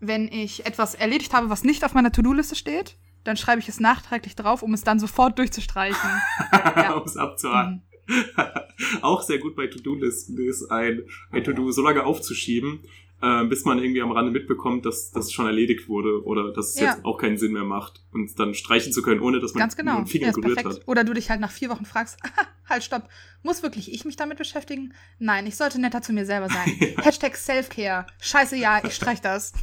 [0.00, 3.80] wenn ich etwas erledigt habe, was nicht auf meiner To-Do-Liste steht, dann schreibe ich es
[3.80, 6.10] nachträglich drauf, um es dann sofort durchzustreichen.
[6.76, 6.92] Ja.
[6.94, 7.82] um es abzuhaken.
[8.06, 8.24] Mhm.
[9.02, 12.80] auch sehr gut bei To-Do-Listen ist ein, ein To-Do so lange aufzuschieben,
[13.24, 16.80] äh, bis man irgendwie am Rande mitbekommt, dass das schon erledigt wurde oder dass es
[16.80, 16.92] Ja.
[16.92, 19.76] jetzt auch keinen Sinn mehr macht und dann streichen zu können, ohne dass man Ganz
[19.76, 19.96] genau.
[19.96, 20.80] einen Finger Ja, gerührt perfekt.
[20.82, 20.88] hat.
[20.88, 22.18] Oder du dich halt nach vier Wochen fragst,
[22.68, 23.08] halt, stopp,
[23.42, 24.92] muss wirklich ich mich damit beschäftigen?
[25.18, 26.66] Nein, ich sollte netter zu mir selber sein.
[27.02, 28.06] Hashtag Selfcare.
[28.20, 29.52] Scheiße, ja, ich streich das.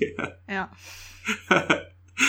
[0.00, 0.34] Ja.
[0.48, 0.70] Ja,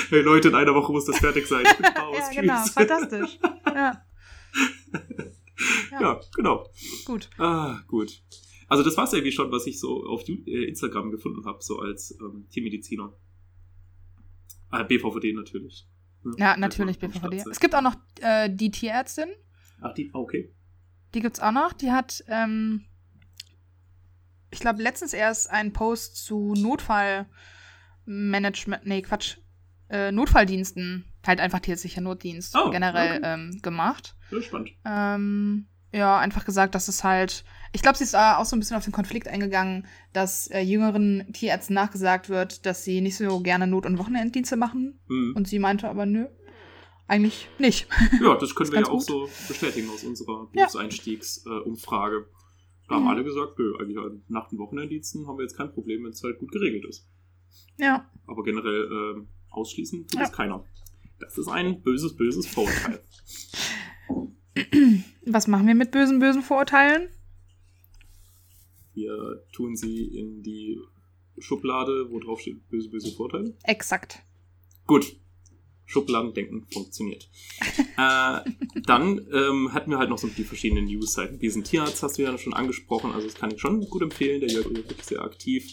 [0.10, 1.66] Hey Leute, in einer Woche muss das fertig sein.
[1.66, 2.18] Ich bin raus.
[2.34, 3.38] ja genau, fantastisch.
[3.66, 4.06] Ja.
[5.92, 6.68] Ja, Ja, genau.
[7.06, 7.30] gut.
[7.38, 8.22] Ah, gut.
[8.74, 11.78] Also das war es irgendwie schon, was ich so auf äh, Instagram gefunden habe, so
[11.78, 13.14] als ähm, Tiermediziner.
[14.72, 15.88] Ah, BVVD natürlich.
[16.24, 16.34] Ne?
[16.40, 17.44] Ja, natürlich, BVVD.
[17.52, 19.30] Es gibt auch noch äh, die Tierärztin,
[19.80, 20.52] Ach, die, ah, okay.
[21.14, 21.74] die gibt's auch noch.
[21.74, 22.86] Die hat, ähm,
[24.50, 29.38] ich glaube, letztens erst einen Post zu Notfallmanagement, nee, Quatsch,
[29.90, 33.34] äh, Notfalldiensten, halt einfach tierärztlicher Notdienst Oh, generell okay.
[33.36, 34.16] ähm, gemacht.
[34.32, 34.72] Ja, spannend.
[34.84, 37.44] Ähm, ja, einfach gesagt, dass es halt.
[37.72, 40.60] Ich glaube, sie ist da auch so ein bisschen auf den Konflikt eingegangen, dass äh,
[40.62, 45.00] jüngeren Tierärzten nachgesagt wird, dass sie nicht so gerne Not- und Wochenenddienste machen.
[45.08, 45.34] Mhm.
[45.36, 46.26] Und sie meinte aber, nö,
[47.08, 47.88] eigentlich nicht.
[48.22, 49.06] Ja, das können Ist wir ja auch gut.
[49.06, 50.48] so bestätigen aus unserer.
[50.52, 52.18] Berufseinstiegsumfrage.
[52.18, 52.26] Äh,
[52.90, 53.10] da haben Mhm.
[53.10, 56.22] alle gesagt, nö, eigentlich an Nacht- und Wochenenddiensten haben wir jetzt kein Problem, wenn es
[56.24, 57.08] halt gut geregelt ist.
[57.78, 58.08] Ja.
[58.28, 60.26] Aber generell ähm, ausschließen tut Ja.
[60.26, 60.64] es keiner.
[61.20, 63.02] Das ist ein böses, böses Vorurteil.
[65.26, 67.10] Was machen wir mit bösen, bösen Vorurteilen?
[68.94, 70.80] Wir tun sie in die
[71.40, 73.56] Schublade, wo drauf steht böse, böse Vorteile.
[73.64, 74.20] Exakt.
[74.86, 75.16] Gut.
[75.86, 77.30] Schubladendenken funktioniert.
[77.98, 78.40] äh,
[78.86, 81.40] dann ähm, hatten wir halt noch so die verschiedenen News-Seiten.
[81.40, 84.40] Diesen Tierarzt hast du ja schon angesprochen, also das kann ich schon gut empfehlen.
[84.40, 85.68] Der Jörg ist wirklich sehr aktiv.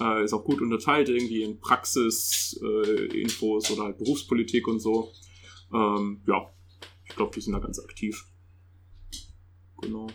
[0.00, 5.12] Äh, ist auch gut unterteilt irgendwie in Praxis, äh, Infos oder halt Berufspolitik und so.
[5.72, 6.50] Ähm, ja,
[7.16, 8.26] ich glaube, die sind da ganz aktiv.
[9.80, 10.06] Genau.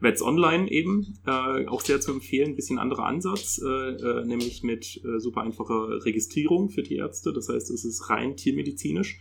[0.00, 5.02] Wets Online eben, äh, auch sehr zu empfehlen, bisschen anderer Ansatz, äh, äh, nämlich mit
[5.06, 7.32] äh, super einfacher Registrierung für Tierärzte.
[7.32, 9.18] Das heißt, es ist rein tiermedizinisch.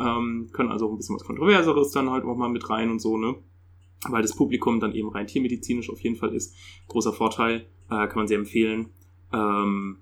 [0.00, 3.00] Ähm, können also auch ein bisschen was Kontroverseres dann halt auch mal mit rein und
[3.00, 3.34] so, ne?
[4.08, 6.56] Weil das Publikum dann eben rein tiermedizinisch auf jeden Fall ist.
[6.88, 8.88] Großer Vorteil, äh, kann man sehr empfehlen.
[9.30, 9.98] Ähm,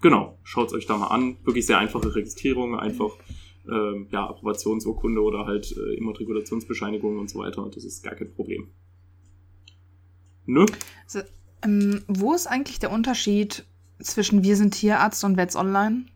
[0.00, 1.36] genau, schaut euch da mal an.
[1.44, 3.18] Wirklich sehr einfache Registrierung, einfach
[3.70, 7.68] ähm, ja, Approbationsurkunde oder halt äh, Immatrikulationsbescheinigung und so weiter.
[7.72, 8.68] Das ist gar kein Problem.
[10.46, 10.66] Ne?
[11.06, 11.20] So,
[11.62, 13.64] ähm, wo ist eigentlich der Unterschied
[14.00, 16.06] zwischen Wir sind Tierarzt und Vets Online?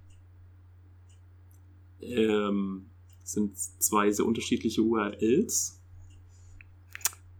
[2.01, 2.91] Ähm,
[3.23, 5.81] sind zwei sehr unterschiedliche URLs.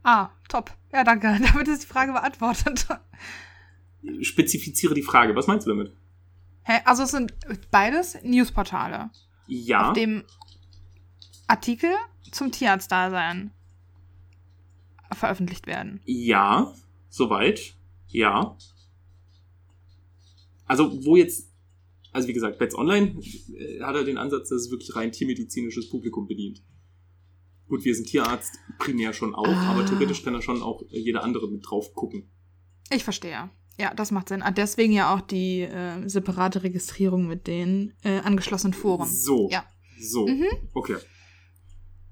[0.03, 0.73] Ah, top.
[0.93, 1.39] Ja, danke.
[1.53, 2.87] Damit ist die Frage beantwortet.
[4.23, 5.35] Spezifiziere die Frage.
[5.37, 5.93] Was meinst du damit?
[6.63, 6.81] Hä?
[6.85, 7.35] Also es sind
[7.71, 9.11] beides Newsportale,
[9.51, 9.89] Ja.
[9.91, 10.25] auf dem
[11.47, 11.91] Artikel
[12.31, 13.51] zum Tierarztdasein
[15.13, 16.01] veröffentlicht werden.
[16.05, 16.73] Ja,
[17.09, 17.75] soweit.
[18.09, 18.57] Ja.
[20.67, 21.49] Also, wo jetzt,
[22.13, 23.17] also wie gesagt, Bets Online
[23.57, 26.63] äh, hat er den Ansatz, dass es wirklich rein tiermedizinisches Publikum bedient.
[27.69, 29.73] Gut, wir sind Tierarzt primär schon auch, Ah.
[29.73, 32.29] aber theoretisch kann da schon auch jeder andere mit drauf gucken.
[32.93, 33.51] Ich verstehe.
[33.79, 34.43] Ja, das macht Sinn.
[34.43, 39.09] Ah, Deswegen ja auch die äh, separate Registrierung mit den äh, angeschlossenen Foren.
[39.09, 39.49] So.
[39.51, 39.65] Ja.
[39.99, 40.27] So.
[40.27, 40.49] Mhm.
[40.75, 40.97] Okay.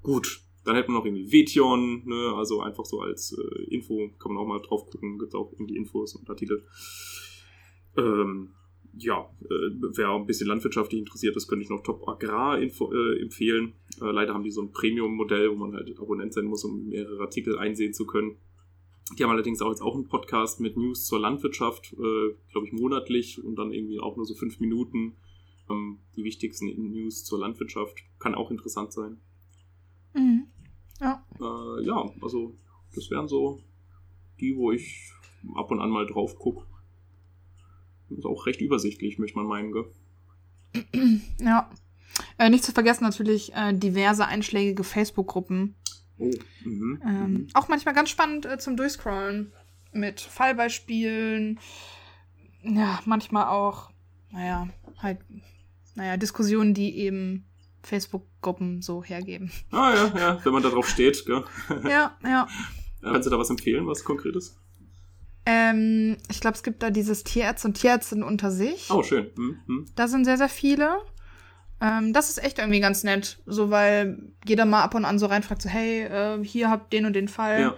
[0.02, 0.40] Gut.
[0.64, 2.34] Dann hätten wir noch irgendwie Vetion, ne?
[2.36, 5.76] also einfach so als äh, Info, kann man auch mal drauf gucken, gibt auch irgendwie
[5.76, 6.66] Infos und Artikel.
[7.96, 8.50] Ähm,
[8.98, 13.20] ja, äh, wer ein bisschen landwirtschaftlich interessiert ist, könnte ich noch Top Agrar info, äh,
[13.22, 13.74] empfehlen.
[14.00, 17.20] Äh, leider haben die so ein Premium-Modell, wo man halt Abonnent sein muss, um mehrere
[17.20, 18.36] Artikel einsehen zu können.
[19.16, 22.72] Die haben allerdings auch jetzt auch einen Podcast mit News zur Landwirtschaft, äh, glaube ich,
[22.72, 25.16] monatlich und dann irgendwie auch nur so fünf Minuten.
[25.70, 28.02] Ähm, die wichtigsten News zur Landwirtschaft.
[28.18, 29.18] Kann auch interessant sein.
[30.14, 30.46] Mhm.
[31.00, 31.24] Ja.
[31.40, 32.54] Äh, ja, also
[32.94, 33.60] das wären so
[34.40, 35.12] die, wo ich
[35.54, 36.66] ab und an mal drauf gucke.
[38.10, 39.86] Ist auch recht übersichtlich, möchte man meinen, gell?
[41.40, 41.70] Ja.
[42.38, 45.74] Äh, nicht zu vergessen natürlich äh, diverse einschlägige Facebook-Gruppen,
[46.18, 46.30] Oh.
[46.64, 47.02] Mhm.
[47.04, 47.48] Ähm, mhm.
[47.54, 49.52] Auch manchmal ganz spannend äh, zum Durchscrollen.
[49.92, 51.58] Mit Fallbeispielen.
[52.62, 53.90] Ja, manchmal auch,
[54.30, 55.18] naja, halt,
[55.94, 57.46] naja, Diskussionen, die eben
[57.82, 59.50] Facebook-Gruppen so hergeben.
[59.70, 61.44] Ah ja, ja, wenn man da drauf steht, gell?
[61.84, 62.48] Ja, ja.
[63.02, 64.58] Kannst du da was empfehlen, was Konkretes?
[65.46, 68.90] Ähm, ich glaube, es gibt da dieses Tierärzte und Tierärztinnen unter sich.
[68.90, 69.30] Oh, schön.
[69.36, 69.60] Mhm.
[69.66, 69.86] mhm.
[69.94, 70.98] Da sind sehr, sehr viele.
[71.80, 73.38] Ähm, das ist echt irgendwie ganz nett.
[73.46, 77.06] So, weil jeder mal ab und an so reinfragt, so, hey, äh, hier habt den
[77.06, 77.60] und den Fall.
[77.60, 77.74] Ja,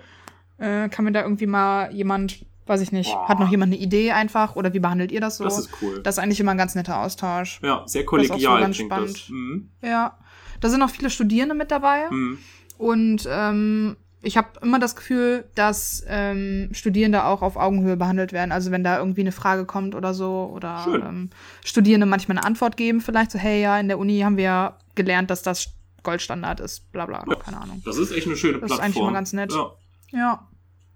[0.84, 3.28] Äh, kann mir da irgendwie mal jemand, weiß ich nicht, Boah.
[3.28, 4.56] hat noch jemand eine Idee einfach?
[4.56, 5.44] Oder wie behandelt ihr das so?
[5.44, 6.02] das ist cool.
[6.02, 7.60] Das ist eigentlich immer ein ganz netter Austausch.
[7.62, 9.14] ja, sehr Das ist kollegial so ganz spannend.
[9.14, 9.28] das.
[9.30, 9.70] Mhm.
[9.82, 10.18] Ja.
[10.60, 12.10] Da sind auch viele Studierende mit dabei.
[12.10, 12.38] Mhm.
[12.76, 18.52] Und ähm, ich habe immer das Gefühl, dass ähm, Studierende auch auf Augenhöhe behandelt werden.
[18.52, 21.02] Also wenn da irgendwie eine Frage kommt oder so oder Schön.
[21.02, 21.30] ähm,
[21.64, 24.78] Studierende manchmal eine Antwort geben, vielleicht so, hey, ja, in der Uni haben wir ja
[24.94, 27.36] gelernt, dass das Goldstandard ist, bla bla, Ja.
[27.36, 27.82] keine Ahnung.
[27.84, 28.84] Das ist echt eine schöne Das ist Plattform.
[28.84, 29.52] eigentlich immer ganz nett.
[29.52, 29.70] Ja,
[30.12, 30.48] Ja,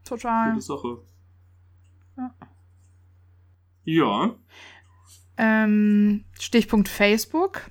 [0.05, 0.51] total.
[0.53, 0.99] gute Sache.
[2.17, 2.31] Ja.
[3.87, 4.35] Ja,
[5.37, 7.63] Ähm, Stichpunkt Facebook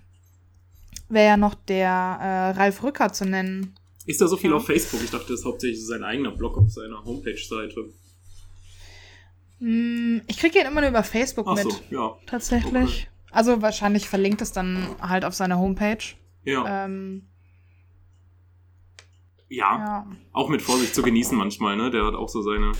[1.09, 3.75] wäre ja noch der äh, Ralf Rücker zu nennen.
[4.05, 4.57] Ist da so viel Ja.
[4.57, 5.01] auf Facebook?
[5.03, 7.89] Ich dachte, das ist hauptsächlich sein eigener Blog auf seiner Homepage-Seite.
[9.59, 11.63] Hm, ich kriege ihn immer nur über Facebook Ach mit.
[11.71, 12.17] so, ja.
[12.25, 13.09] Tatsächlich.
[13.31, 16.03] Also wahrscheinlich verlinkt es dann halt auf seiner Homepage.
[16.43, 16.85] Ja.
[16.85, 17.27] Ähm,
[19.49, 20.07] ja, ja.
[20.33, 21.89] auch mit Vorsicht zu genießen manchmal, ne?
[21.91, 22.71] Der hat auch so seine.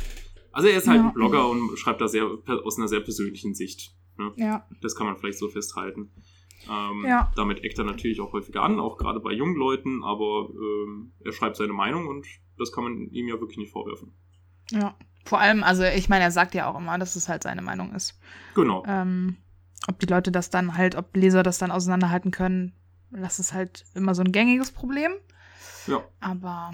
[0.51, 1.07] Also er ist halt Ja.
[1.07, 2.25] ein Blogger und schreibt da sehr
[2.65, 3.95] aus einer sehr persönlichen Sicht.
[4.17, 4.31] Ne?
[4.35, 4.67] Ja.
[4.81, 6.11] Das kann man vielleicht so festhalten.
[6.69, 7.31] Ähm, Ja.
[7.35, 11.33] Damit eckt er natürlich auch häufiger an, auch gerade bei jungen Leuten, aber ähm, er
[11.33, 12.25] schreibt seine Meinung und
[12.57, 14.13] das kann man ihm ja wirklich nicht vorwerfen.
[14.71, 14.95] Ja.
[15.25, 17.93] Vor allem, also ich meine, er sagt ja auch immer, dass es halt seine Meinung
[17.93, 18.19] ist.
[18.55, 18.83] Genau.
[18.87, 19.37] Ähm,
[19.87, 22.73] ob die Leute das dann halt, ob Leser das dann auseinanderhalten können,
[23.11, 25.11] das ist halt immer so ein gängiges Problem.
[25.87, 26.03] Ja.
[26.19, 26.73] Aber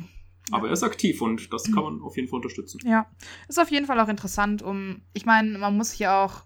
[0.51, 2.79] Aber er ist aktiv und das kann man auf jeden Fall unterstützen.
[2.85, 3.05] ja,
[3.47, 6.43] ist auf jeden Fall auch interessant, um, ich meine, man muss sich ja auch,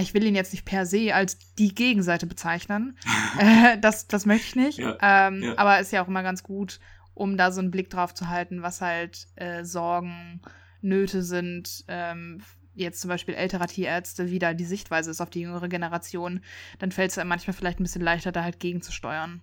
[0.00, 2.98] ich will ihn jetzt nicht per se als die Gegenseite bezeichnen.
[3.38, 4.78] äh, das, das möchte ich nicht.
[4.78, 5.58] Ja, ähm, ja.
[5.58, 6.80] Aber ist ja auch immer ganz gut,
[7.14, 10.40] um da so einen Blick drauf zu halten, was halt äh, Sorgen,
[10.80, 11.84] Nöte sind.
[11.88, 12.42] Ähm,
[12.74, 16.40] jetzt zum Beispiel älterer Tierärzte, wie da die Sichtweise ist auf die jüngere Generation,
[16.80, 19.42] dann fällt es einem manchmal vielleicht ein bisschen leichter, da halt gegenzusteuern.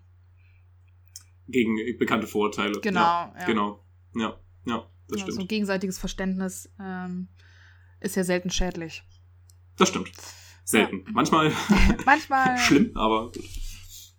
[1.47, 2.80] Gegen bekannte Vorurteile.
[2.82, 3.45] Genau, Ja, ja.
[3.45, 3.84] Genau.
[4.16, 5.34] Ja, ja, das Ja, stimmt.
[5.41, 7.30] so gegenseitiges Verständnis ähm,
[8.02, 9.04] ist ja selten schädlich.
[9.82, 10.12] Das stimmt.
[10.64, 11.04] Selten.
[11.12, 11.52] Manchmal
[12.06, 12.56] Manchmal.
[12.60, 13.40] schlimm, aber gut.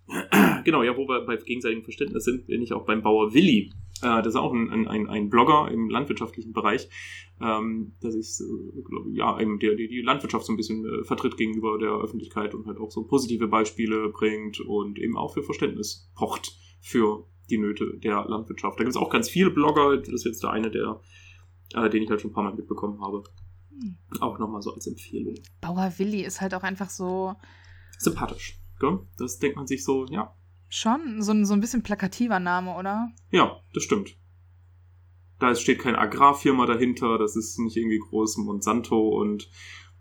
[0.65, 3.71] Genau, ja, wo wir bei gegenseitigem Verständnis sind, bin ich auch beim Bauer Willi.
[4.01, 6.89] Äh, das ist auch ein, ein, ein Blogger im landwirtschaftlichen Bereich,
[7.41, 11.05] ähm, der sich, äh, glaub, ja, eben der, die, die Landwirtschaft so ein bisschen äh,
[11.05, 15.43] vertritt gegenüber der Öffentlichkeit und halt auch so positive Beispiele bringt und eben auch für
[15.43, 16.51] Verständnis pocht
[16.81, 18.77] für die Nöte der Landwirtschaft.
[18.77, 20.99] Da gibt es auch ganz viele Blogger, das ist jetzt der eine, der,
[21.73, 23.23] äh, den ich halt schon ein paar Mal mitbekommen habe.
[23.81, 23.97] Hm.
[24.21, 25.35] Auch nochmal so als Empfehlung.
[25.61, 27.35] Bauer Willi ist halt auch einfach so
[27.97, 28.59] Sympathisch.
[28.79, 28.99] Gell?
[29.17, 30.35] Das denkt man sich so, ja,
[30.67, 33.11] schon so, ein- so ein bisschen plakativer Name, oder?
[33.31, 34.17] Ja, das stimmt.
[35.39, 39.49] Da steht keine Agrarfirma dahinter, das ist nicht irgendwie groß Monsanto und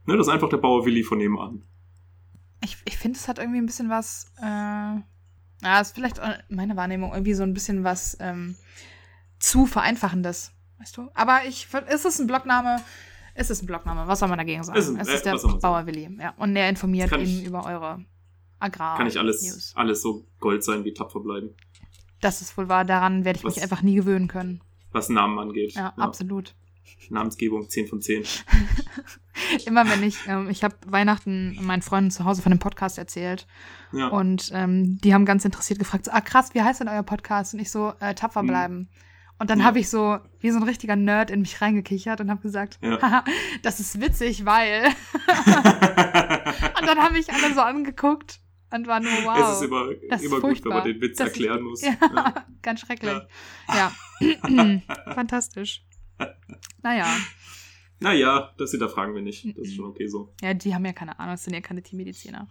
[0.06, 1.64] ne, das ist einfach der Bauer Willi von nebenan.
[2.64, 4.32] Ich, ich finde, es hat irgendwie ein bisschen was.
[4.40, 4.44] Äh,
[5.64, 8.56] ja, ist vielleicht auch meine Wahrnehmung irgendwie so ein bisschen was ähm,
[9.40, 11.08] zu vereinfachendes, weißt du?
[11.14, 12.80] Aber ich, ist es ein Blogname?
[13.34, 14.06] Ist es ein Blogname?
[14.06, 14.78] Was soll man dagegen sagen?
[14.78, 16.34] Ist ein- es ist der Bauer Willi, ja.
[16.36, 18.04] Und der informiert eben ich- über eure
[18.58, 18.96] Agrar.
[18.96, 19.72] Kann nicht alles, News.
[19.74, 21.50] alles so Gold sein wie tapfer bleiben,
[22.20, 22.84] Das ist wohl wahr.
[22.84, 24.60] Daran werde ich Was- mich einfach nie gewöhnen können.
[24.92, 25.72] was Namen angeht.
[25.72, 26.54] Ja, absolut.
[27.08, 28.22] Namensgebung 10 von 10.
[29.66, 33.46] Immer wenn ich, ähm, ich habe Weihnachten meinen Freunden zu Hause von dem Podcast erzählt
[33.92, 34.08] Ja.
[34.08, 37.54] und ähm, die haben ganz interessiert gefragt, so, ah krass, wie heißt denn euer Podcast?
[37.54, 38.48] Und ich so, äh, tapfer Hm.
[39.42, 39.64] Und dann Ja.
[39.64, 43.02] habe ich so wie so ein richtiger Nerd in mich reingekichert und habe gesagt, Ja.
[43.02, 43.24] haha,
[43.62, 44.84] das ist witzig, weil.
[46.78, 48.38] Und dann haben mich alle so angeguckt
[48.72, 49.38] und war nur wow.
[49.50, 51.82] es ist immer, das ist immer gut, wenn man den Witz Das ist- erklären muss.
[51.82, 52.34] ja, Ja.
[52.62, 53.20] ganz schrecklich.
[53.68, 53.92] Ja.
[55.14, 55.84] Fantastisch.
[56.82, 57.06] Naja.
[58.00, 59.44] Naja, das hinterfragen wir nicht.
[59.58, 60.32] Das ist schon okay so.
[60.40, 62.48] Ja, die haben ja keine Ahnung, das sind ja keine Tiermediziner.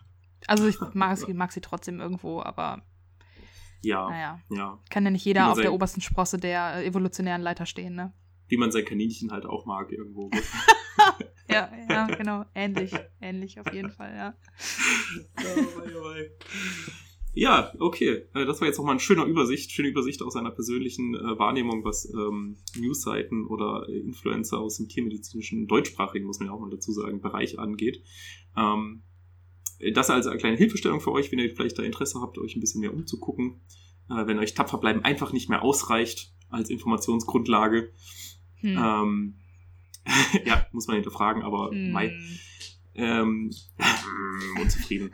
[0.47, 2.81] Also ich mag, sie- mag sie trotzdem irgendwo, aber
[3.81, 4.39] Ja, naja.
[4.49, 4.79] ja.
[4.89, 8.13] Kann ja nicht jeder auf der sein- obersten Sprosse der äh, evolutionären Leiter stehen, ne?
[8.47, 10.29] Wie man sein Kaninchen halt auch mag irgendwo.
[11.49, 12.45] Ja, ja, genau.
[12.55, 12.93] Ähnlich.
[13.19, 14.33] Ähnlich auf jeden Fall, ja.
[17.33, 18.25] Ja, okay.
[18.33, 21.83] Äh, Das war jetzt nochmal eine schöne Übersicht, schöne Übersicht aus einer persönlichen äh, Wahrnehmung,
[21.85, 26.91] was ähm, Newsseiten oder Influencer aus dem tiermedizinischen, deutschsprachigen, muss man ja auch mal dazu
[26.91, 28.03] sagen, Bereich angeht.
[28.57, 29.03] Ähm,
[29.93, 32.59] das als eine kleine Hilfestellung für euch, wenn ihr vielleicht da Interesse habt, euch ein
[32.59, 33.61] bisschen mehr umzugucken.
[34.09, 37.91] Äh, wenn euch tapfer bleiben einfach nicht mehr ausreicht, als Informationsgrundlage.
[38.55, 38.77] Hm.
[38.77, 39.35] Ähm,
[40.45, 41.91] ja, muss man hinterfragen, aber Hm.
[41.91, 42.15] Mai.
[42.93, 43.51] Ähm,
[44.61, 45.13] unzufrieden.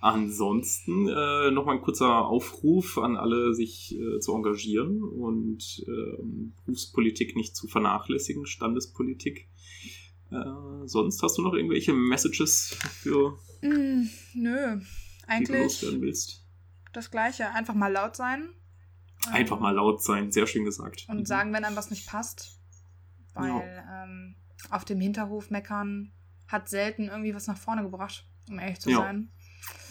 [0.00, 7.36] Ansonsten äh, nochmal ein kurzer Aufruf an alle, sich äh, zu engagieren und ähm, Berufspolitik
[7.36, 9.48] nicht zu vernachlässigen, Standespolitik.
[10.30, 16.44] Äh, sonst hast du noch irgendwelche Messages für Hm, nö, die du eigentlich willst?
[16.92, 17.50] das Gleiche.
[17.50, 18.48] Einfach mal laut sein.
[19.26, 21.06] Ähm, Einfach mal laut sein, sehr schön gesagt.
[21.08, 21.26] Und Mhm.
[21.26, 22.56] sagen, wenn einem was nicht passt.
[23.34, 24.34] Weil ähm,
[24.70, 26.12] auf dem Hinterhof meckern
[26.48, 28.98] hat selten irgendwie was nach vorne gebracht, um ehrlich zu Ja.
[28.98, 29.30] sein.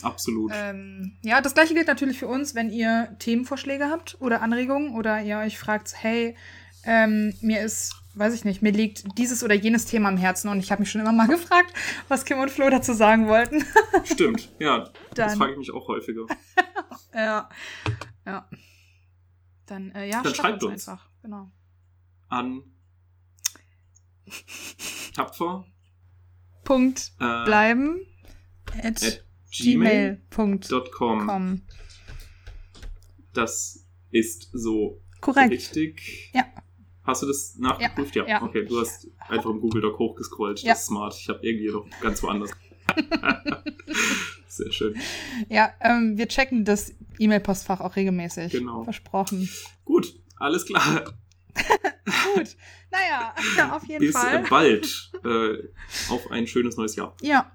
[0.02, 0.52] Absolut.
[0.54, 5.22] Ähm, ja, das gleiche gilt natürlich für uns, wenn ihr Themenvorschläge habt oder Anregungen oder
[5.22, 6.36] ihr euch fragt, hey,
[6.84, 10.60] ähm, mir ist, weiß ich nicht, mir liegt dieses oder jenes Thema am Herzen und
[10.60, 11.74] ich habe mich schon immer mal gefragt,
[12.08, 13.66] was Kim und Flo dazu sagen wollten.
[14.04, 16.26] Stimmt, ja, das Dann, frage ich mich auch häufiger.
[17.14, 17.50] ja,
[18.26, 18.50] ja.
[19.66, 20.88] Dann, äh, ja, Dann schreibt uns uns.
[20.90, 21.10] einfach.
[21.22, 21.52] Genau.
[22.28, 22.64] An
[25.16, 25.66] tapfer
[26.64, 28.06] Punkt äh, bleiben
[28.84, 30.60] at, at gmail.com.
[30.60, 31.62] gmail.com.
[33.34, 35.52] Das ist so Korrekt.
[35.52, 36.32] richtig.
[36.34, 36.46] Ja.
[37.10, 38.16] Hast du das nachgeprüft?
[38.16, 38.28] Ja.
[38.28, 38.44] ja.
[38.44, 40.62] Okay, du hast einfach im Google Doc hochgescrollt.
[40.62, 40.74] Ja.
[40.74, 41.16] Das ist smart.
[41.20, 42.52] Ich habe irgendwie noch ganz woanders.
[44.48, 44.96] Sehr schön.
[45.48, 48.52] Ja, ähm, wir checken das E-Mail-Postfach auch regelmäßig.
[48.52, 48.84] Genau.
[48.84, 49.50] Versprochen.
[49.86, 51.16] Gut, alles klar.
[52.36, 52.56] Gut.
[52.92, 53.34] Naja,
[53.76, 54.46] auf jeden Bis Fall.
[54.46, 55.12] äh, bald.
[55.24, 57.16] Äh, auf ein schönes neues Jahr.
[57.22, 57.52] Ja.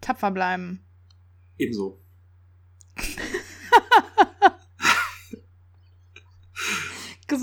[0.00, 0.84] Tapfer bleiben.
[1.56, 2.02] Ebenso.